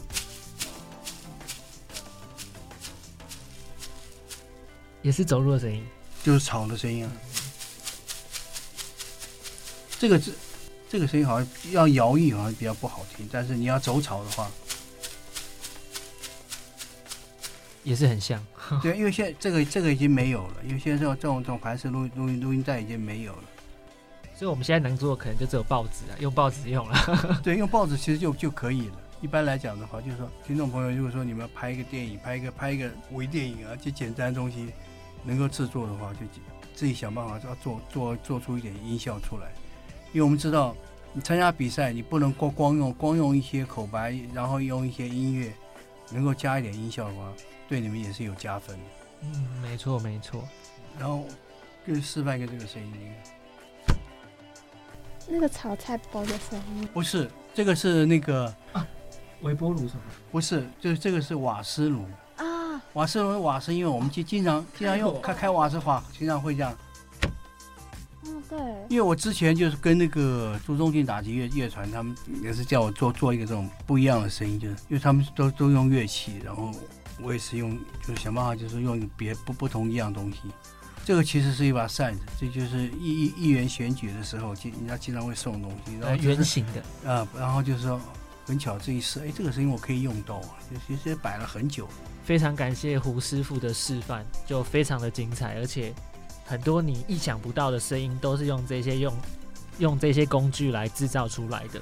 [5.01, 5.83] 也是走路的声音，
[6.23, 7.11] 就是草的声音啊，
[9.99, 10.31] 这个是。
[10.89, 13.25] 这个声音好像要摇曳，好像比较不好听。
[13.31, 14.51] 但是你要走草的话，
[17.81, 18.45] 也是很像。
[18.83, 23.43] 对，因为现在这个这个已经没有了，因为现在这种这种这种盘式录录音录音带已经没有了。
[24.35, 27.39] 所以我们现在能做的可能就只有报纸啊，用报纸用了。
[27.41, 28.95] 对，用报纸其实就就可以了。
[29.21, 34.73] 一般来讲的话，就是说，听众朋友，如果说你们拍一个电影，拍一个拍一个微电影啊，就简单的东西
[35.23, 36.19] 能够制作的话，就
[36.73, 39.51] 自己想办法要做做做出一点音效出来。
[40.13, 40.75] 因为我们知道，
[41.13, 45.53] 你参加比赛，你不能光光用光用一些口白，然后用一些音乐，
[46.11, 47.31] 能够加一点音效的话，
[47.69, 48.83] 对你们也是有加分的。
[49.21, 50.43] 嗯，没错没错。
[50.99, 51.23] 然后，
[51.87, 53.13] 就示范一个这个声音。
[55.27, 56.89] 那个炒菜包的声音？
[56.91, 58.53] 不是，这个是那个
[59.41, 60.01] 微波炉什么？
[60.31, 62.19] 不是，就是这个是瓦斯炉啊。
[62.93, 66.75] 瓦斯炉瓦斯，因为我们经经常经常用开开瓦斯话，经常会这样。
[68.49, 72.13] 对，因为我之前就是跟那个朱宗庆打击乐乐团，他们
[72.43, 76.69] 也是叫我做做一个这种不一样的声音，就是因为他们都都用乐器，然后
[77.21, 80.39] 我也是用，就是想办法就是用别不不同一样东西。
[81.05, 87.99] 这个其实是一把扇子，这就是议议议员选举的时候，经人家经常会送东西，然后圆形的啊，然后就是说
[88.45, 91.87] 很巧这一试，哎，这个声音我可以用到，就其实摆了很久。
[92.31, 95.93] 非常感谢胡师傅的示范，就非常的精彩，而且。
[96.45, 99.13] 很多你意想不到的声音，都是用这些用
[99.79, 101.81] 用这些工具来制造出来的。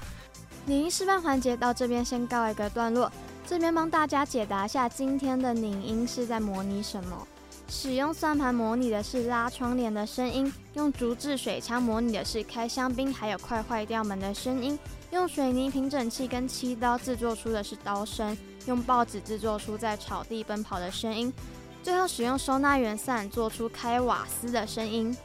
[0.65, 3.11] 拧音示范环节到这边先告一个段落，
[3.45, 7.27] 这边帮大家解答一下今天的拧音是在模拟什么。
[7.67, 14.77] 使用算盘模拟的是拉窗帘的声音，用竹制水枪模拟的是开香槟还有快坏掉门的声音，
[15.11, 18.35] 用水泥平整器跟漆刀制作出的是刀声，
[18.65, 21.33] 用报纸制作出在草地奔跑的声音。
[21.81, 25.15] 最后使用收纳员扇做出开瓦斯的声音。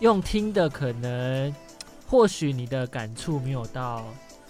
[0.00, 1.54] 用听的可能，
[2.06, 4.04] 或许你的感触没有到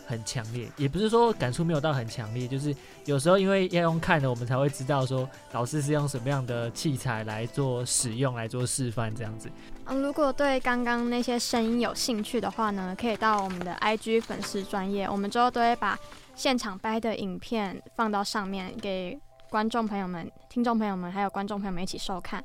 [0.06, 2.74] 很强烈，也不是说感触没有到很强烈，就是
[3.06, 9.50] 有时候因为要用看的，我们才会知道说老师是用什么样的器材来做使用来做示范这样子。
[9.86, 15.98] 嗯，如果对刚刚那些声音有兴趣的话呢，可以到我们的 IG 粉丝专业，我们之后都会把
[16.34, 19.18] 现场拍的影片放到上面给。
[19.50, 22.42] 观众朋友们、听众朋友们，还有观众朋友们一起收看。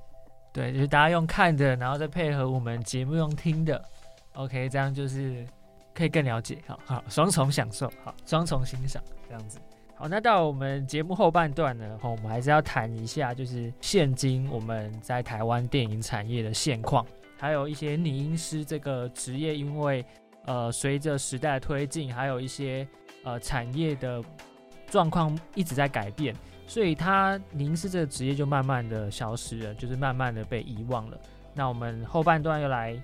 [0.54, 3.84] 对，就是大家用看的，然后再配合我们节目用听的
[4.34, 5.44] ，OK，这样就是
[5.92, 9.58] 可以更了解，好好双重享受，好双重欣赏这样子。
[9.96, 17.04] 好，那到我们节目后半段呢，我们还是要谈一下，就是现今我们在台湾电影产业的现况，
[17.40, 20.06] 还有一些拟音师这个职业，因为
[20.46, 22.88] 呃随着时代推进，还有一些
[23.24, 24.24] 呃产业的
[24.88, 26.36] 状况一直在改变。
[26.68, 31.20] 所以他凝视这个职业就慢慢的消失了，就是慢慢的被遗忘了。
[31.56, 32.96] 那我们后半段又来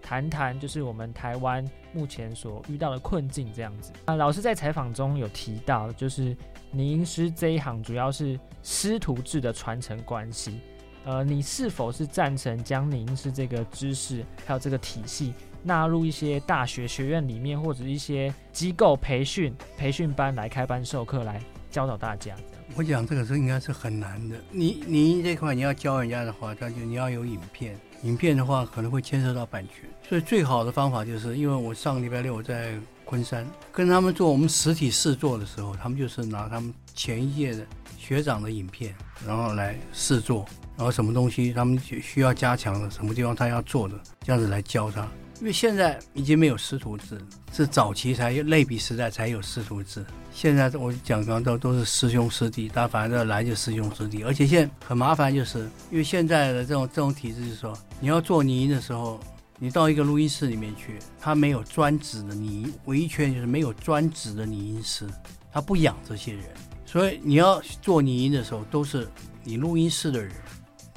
[0.00, 1.62] 谈谈，就是我们台湾
[1.92, 3.92] 目前所遇到的困境这样子。
[4.06, 6.34] 啊，老师在采访中有提到，就是
[6.70, 10.58] 凝音师这一行主要是师徒制的传承关系。
[11.04, 21.40] 呃，你是否是赞成将凝音师这个知识还有这个体系纳入一些大学学院里面，或者一些机构培训培训班来开班授课，来
[21.70, 22.34] 教导大家？
[22.76, 24.36] 我讲这个是应该是很难的。
[24.50, 27.76] 你你这块你要教人家的话，那就你要有影片。
[28.02, 32.72] 影片的话可能会牵涉到版权，所以最好的方法就是，因为我上礼拜六我在
[33.04, 37.66] 昆山跟他们做我们实体试做的时候，他们就是拿他们前一届的
[37.98, 38.94] 学长的影片，
[39.26, 40.46] 然后来试做，
[40.78, 45.06] 然后什么东西他们需要加强的，什么地方他要做的，这样子来教他。
[45.40, 47.18] 因为现在已经没有师徒制，
[47.50, 50.04] 是早期才有类比时代才有师徒制。
[50.34, 54.22] 现在我讲刚都都是师兄师弟，但反正来就师兄师弟。
[54.22, 55.60] 而且现在很麻烦，就是
[55.90, 59.18] 因为现在的这种这种体制，就是说你要做拟音的时候，
[59.58, 65.08] 你到一个录音室里面去，他没有专职的拟音，唯一缺点就是没有专职的拟音师，
[65.50, 66.44] 他不养这些人，
[66.84, 69.08] 所以你要做拟音的时候，都是
[69.42, 70.30] 你录音室的人，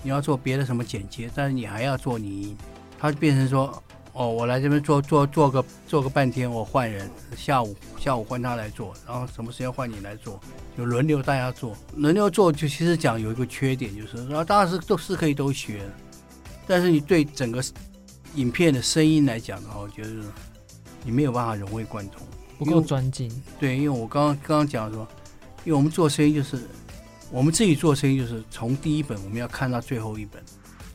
[0.01, 2.57] 你要做别的什么剪接，但是你还要做拟音，
[2.99, 3.81] 他变成说。
[4.13, 10.39] 哦，我来这边做做做个做个半天，我换人，下午下午换他来做，然后什么时间换你来做，
[10.77, 15.81] 就轮流大家做，轮流做就其实讲有一个缺点就是，然后当然是都是可以都学，
[16.67, 17.63] 但是你对整个
[18.35, 20.09] 影片的声音来讲的话，我觉得
[21.03, 22.21] 你没有办法融会贯通，
[22.59, 23.31] 不够专精。
[23.59, 25.07] 对，因为我刚刚刚刚讲说，
[25.65, 26.61] 因为我们做声音就是
[27.31, 30.39] 我们自己做声音就是从第一本我们要看到最后一本。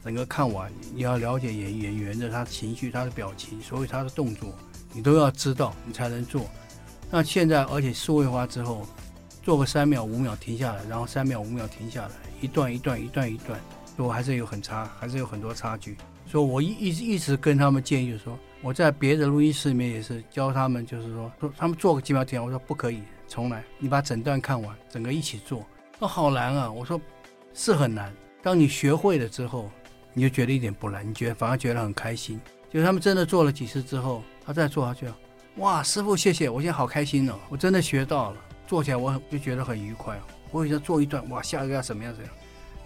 [0.04, 4.54] 整个看完，你要了解演演员的他情绪、他的表情，所以他的动作，
[4.92, 6.46] 你都要知道，你才能做。
[7.10, 8.86] 那现在，而且数位化之后，
[9.42, 13.60] 做个三秒、五秒停下来，然后三秒、五秒停下来，一段一段、一段一段，
[13.96, 15.96] 都还是有很差，还是有很多差距。
[16.26, 25.66] 所以我一一直一直跟他们建议，就是说我在别的录音室里面也是教他们，就是说，说他们做个几秒停，我说不可以，重来，你把整段看完，整个一起做。
[25.98, 26.70] 那好难啊！
[26.70, 27.00] 我说
[27.52, 29.70] 是很难，当你学会了之后。
[30.14, 32.40] 你就觉得一点不难，你觉得反而觉得很开心。
[32.70, 35.06] 就是他们真的做了几次之后，他再做下去，
[35.56, 38.36] 哇，师傅谢谢，我现在好开心哦，我真的学到了，
[38.66, 40.18] 做起来我就觉得很愉快。
[40.50, 42.34] 我以前做一段，哇，下一个要什么样怎样？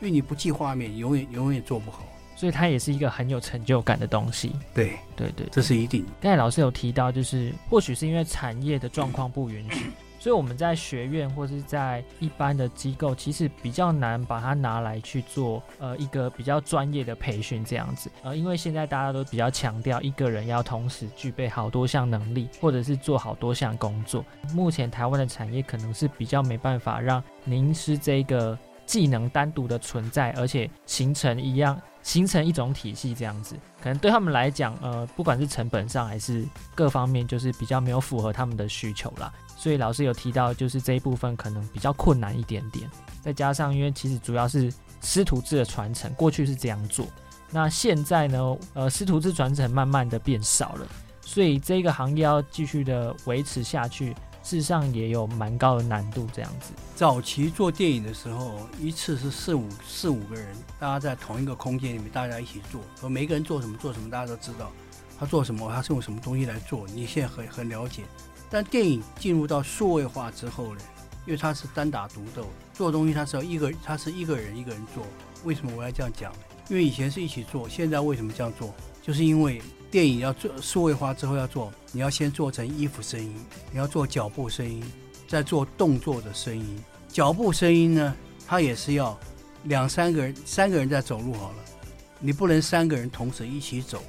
[0.01, 2.05] 因为你不记画面，永远永远做不好。
[2.35, 4.53] 所以它也是一个很有成就感的东西。
[4.75, 6.05] 对对对，这是一定。
[6.21, 9.87] 刚才老师有提到，就是或许是因为产业的状况不允许。
[10.23, 18.09] 所以我们在学院或是在一般的机构，其实比较难把它拿来去做呃一个比较专业的培训这样子。
[18.23, 24.25] 呃，因为现在大家都比较强调一个人要同时具备好多项能力，或者是做好多项工作。
[24.55, 28.57] 目前台湾的产业可能是比较没办法让您是这个
[28.87, 33.57] 技能单独的存在，而且形成一样形成一种体系这样子。
[33.83, 36.45] 可能对他们来讲，呃，不管是成本上还是
[36.77, 39.33] 各方面，就是比较没有符合他们的需求啦。
[39.63, 42.91] 所以老师有提到，就是这一部分可能比较困难一点点。
[43.21, 47.07] 再加上，因为其实主要是师徒制的传承，过去是这样做。
[47.49, 50.89] 那现在呢，呃，师徒制传承慢慢的变少了，
[51.21, 54.09] 所以这个行业要继续的维持下去，
[54.43, 56.27] 事实上也有蛮高的难度。
[56.33, 64.73] 这样子，早期做电影的时候，一次是四五四五个人，大家在同一个空间里面，大家一起做，说每个人做什么做什么，大家都知道
[65.21, 68.03] 他做什么，他是用什么东西来做，你现在很很了解。
[68.53, 70.81] 但电影进入到数位化之后呢，
[71.25, 75.03] 因为它是单打独斗，做东西它是要一个，它是一个人一个人做。
[75.43, 76.31] 为什么我要这样讲？
[76.69, 78.75] 因为以前是一起做，现在为什么这样做？
[79.01, 83.35] 就是因为电影要做数位化之后要做，你要先做成衣服声音，
[83.71, 84.85] 你要做脚步声音，
[85.27, 86.79] 再做动作的声音。
[87.09, 88.15] 脚步声音呢，
[88.47, 89.19] 它也是要
[89.65, 91.57] 两三个人，三个人在走路好了，
[92.21, 94.03] 你不能三个人同时一起走。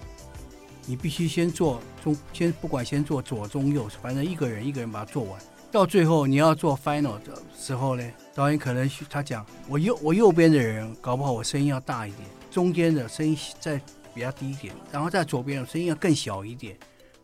[0.85, 5.41] 你必须先做中，先不管先做左中右，反正一个人一个人把它做完。
[5.71, 8.03] 到最后你要做 final 的时候呢，
[8.35, 13.81] 导演可能他讲，我右我右边的人搞不好我声音要大一点，中间的声音再
[14.13, 16.77] 比较低一点，然后在左边的声音要更小一点。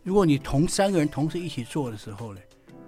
[0.03, 2.39] 如果你同三个人同时一起做的时候呢，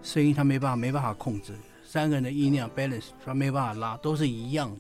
[0.02, 1.54] 声音他没办法没办法控制，
[1.86, 4.80] 三个人的音量 balance 他没办法拉，都是一样的，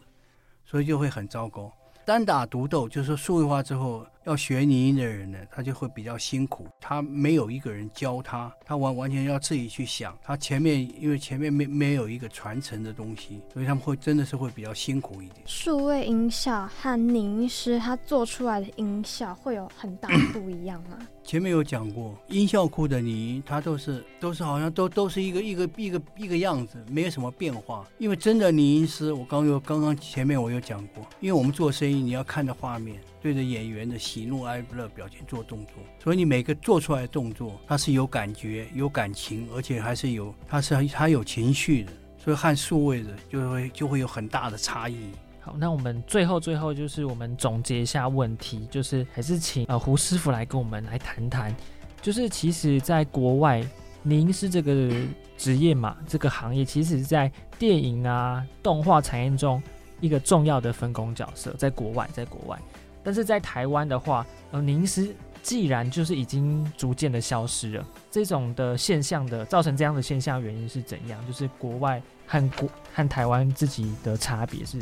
[0.66, 1.72] 所以就会很糟糕。
[2.04, 4.06] 单打独斗就是说数位化之后。
[4.26, 6.68] 要学拟音的人呢，他就会比较辛苦。
[6.80, 10.18] 他没有一个人教他，他完完全要自己去想。
[10.22, 15.38] 他前面因为前面没没有一个传承的东西，所以他们会真的是会比较辛苦一点。
[15.46, 20.98] 数位音效和拟音师他做出来的音效会有很大不一样吗？
[21.24, 27.88] 前面有讲过，音效库的拟音，它都是都是好像都都是一个一个一个一个样子，没有什么变化。
[28.00, 33.00] 因为真的拟音师，我刚有刚刚前面我有讲过，因为我们做生意，你要看的画面。
[33.22, 44.98] 对着演员的喜怒哀乐表情做动作，所以你每个做出来的动作，它是有感觉、有感情，而且还是有，它是它有情绪的，所以和数位的就会就会有很大的差异。
[45.40, 51.56] 好，那我们最后最后就是我们总结一下问题，就是还是请呃胡师傅来跟我们来谈谈，
[52.02, 53.64] 就是其实在国外，
[54.04, 54.92] 您是这个
[55.38, 59.62] 职业嘛，这个行业其实是在电影啊动画产业中
[60.00, 62.60] 一个重要的分工角色，在国外，在国外。
[63.04, 71.20] 但是在台湾的话，呃，凝师既然就是已经逐渐的消失了，这种的现象的造成这样的现象原因是怎样？
[71.26, 74.78] 就是国外和国和台湾自己的差别是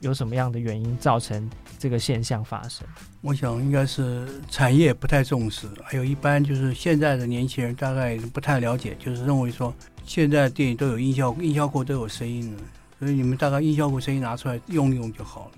[0.00, 2.86] 有什么样的原因造成这个现象发生？
[3.20, 12.62] 我想应该是产业不太重视，还有一般就是现在的年轻人大概不太了解，就是认为说现在电影都有音效，音效库都有声音了，
[13.00, 15.50] 所以你们大概音效库声音拿出来用一用就好了。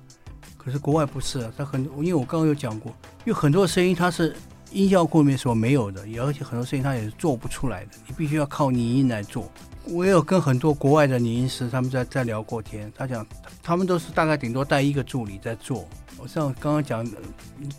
[0.63, 2.95] 可是国外不是啊，它很，因为我刚刚有讲过，
[3.25, 4.37] 有很多声音它是
[4.73, 9.51] 音效库里面所没有的，也而且很多声音它也是做不出来的，你必须要靠拟音来做。
[9.87, 13.27] 我也有跟很多国外的拟音师他们在在聊过天，他讲
[13.63, 15.89] 他们都是大概顶多带一个助理在做，
[16.19, 17.05] 我像刚刚讲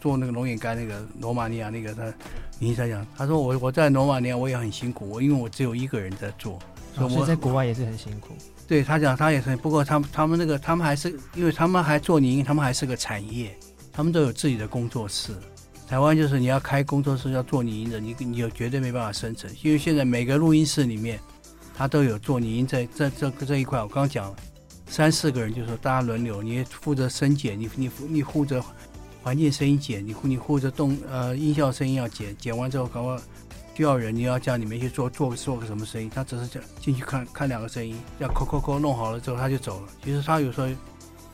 [0.01, 2.11] 做那个龙眼干那个罗马尼亚那个他，
[2.57, 6.57] 你在讲，他说我我在罗马尼亚我也很辛苦，我因为我只有一个人在做，
[6.95, 8.33] 所以在国外也是很辛苦。
[8.71, 13.53] 对他讲他也是，不过他们他们那个他们还是因为他们还做泥，他们还是个产业，
[13.91, 15.33] 他们都有自己的工作室。
[15.89, 21.19] 台湾就是你要开工作室要做泥音的，你你就绝对没办法生存，因为现在每个录音室里面，
[21.75, 23.81] 他都有做泥音在在这这一块。
[23.81, 24.33] 我刚讲，
[24.87, 28.63] 三四个人就说大家轮流，你负责声剪，你你你负责
[29.21, 33.21] 环境声音剪，你你负责动呃音效声音要剪，剪完之后搞个
[33.81, 39.87] 需要人，你要叫你们去做做做个什么声音，他只是讲进去看看两个声音，要扣扣扣弄好了之后他就走了。
[40.03, 40.67] 其实他有时候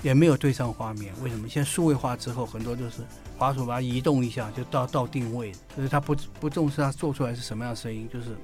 [0.01, 1.45] 也没有对上画面，为什么？
[1.49, 3.01] 现在数位化之后，很多就是。
[3.37, 8.37] 滑鼠把它移动一下，就到到定位，所以他不不重视他做出来是什么样的声音，就是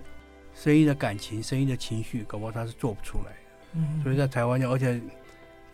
[0.54, 3.32] 声音的感情、声音的情绪，搞不好他是做不出来。
[3.72, 5.00] 嗯，所以在台湾，而且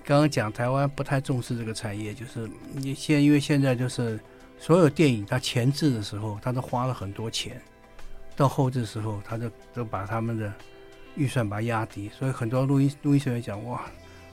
[0.06, 4.20] 刚刚讲台湾不太重视这个产业，就是你现因为现在就是
[4.60, 7.60] 所有电影它前置的时候，他都花了很多钱，
[8.40, 10.52] 到后置的时候，他就都把他们的
[11.16, 13.86] 预算把它压低，所以很多录音录音师员讲哇，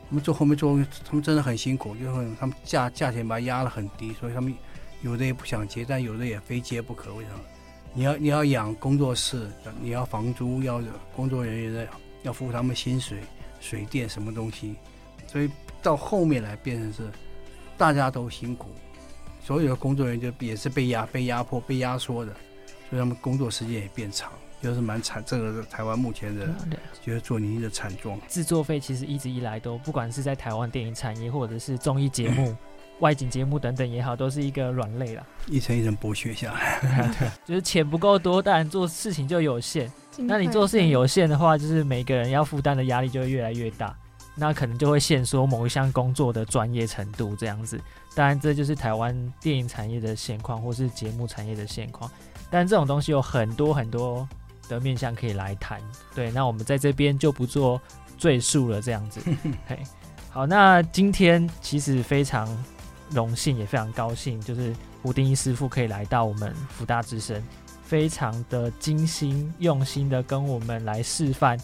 [0.09, 4.55] 我们做后面做，他们真的很辛苦，就是他们价价钱把它压了很低，所以他们。
[5.03, 7.13] 有的也不想接，但有的也非接不可。
[7.15, 7.41] 为什么？
[7.93, 9.47] 你要你要养工作室，
[9.79, 10.83] 你要房租，要
[11.15, 11.89] 工作人员的，
[12.23, 13.19] 要付他们薪水、
[13.61, 14.75] 水电什么东西，
[15.27, 15.51] 所以
[15.83, 17.03] 到后面来变成是
[17.77, 18.71] 大家都辛苦，
[19.39, 22.35] 所有的工作人员就也是被压、被压迫、被压缩的，
[22.89, 24.33] 所以他们工作时间也变长，
[24.63, 25.23] 就是蛮惨。
[25.27, 26.49] 这个是台湾目前的，
[27.05, 28.19] 就是做泥的惨状。
[28.29, 32.57] 制作费其实一直以来都，不管是在台湾电影产业或者是综艺节目。
[33.01, 36.81] 外景节目等等也好，都是一个软肋了，一层一层剥削下来。
[37.19, 39.93] 对， 就是钱不够多，当然做事情就有限。
[40.17, 43.95] 那你做事情有限的话，就是每个人要负担的压力就会越来越大，
[44.35, 47.79] 那可能就会限缩某一项工作的专业程度这样子。
[48.15, 52.11] 当然，这就是台湾电影产业的现况，或是节目产业的现况。
[52.51, 54.29] 但这种东西有很多很多
[54.69, 55.81] 的面向可以来谈。
[56.15, 57.81] 对，那我们在这边就不做
[58.19, 59.21] 赘述了，这样子。
[59.67, 59.79] 嘿，
[60.31, 62.49] 好，那今天其实非常。
[63.11, 67.41] 荣幸也非常高兴，就是胡丁一师傅可以来到我们福大之声，
[67.85, 71.57] 非常的精心用心的跟我们来示范，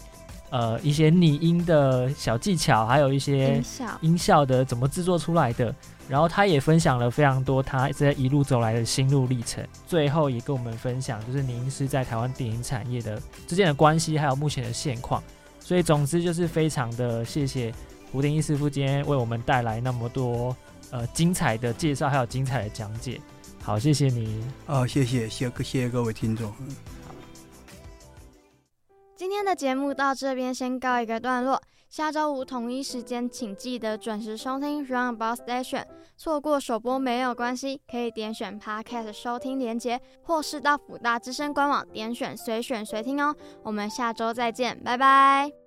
[0.51, 5.75] 呃，一些拟音的小技巧，还有一些音效音效的怎么制作出来的。
[6.09, 15.23] 然后他也分享了非常多他在一路走来的心路历程，最后也跟我们分享就是您是在台湾电影产业的之间的关系，还有目前的现况。
[15.59, 17.73] 所以总之就是非常的谢谢
[18.11, 20.55] 胡定一师傅今天为我们带来那么多。
[20.91, 23.19] 呃，精彩的介绍还有精彩的讲解，
[23.63, 24.43] 好，谢谢你。
[24.67, 26.53] 哦，谢谢，谢谢谢谢各位听众。
[29.15, 31.59] 今天的节目到这边先告一个段落，
[31.93, 35.85] 下周五同一时间，请记得准时收听 Roundabout Station。
[36.17, 43.35] 错过首播没有关系，可以点选 Podcast 收听连接，或是到辅大之声官网点选随选随听哦。
[43.61, 45.62] 我们下周再见，拜拜。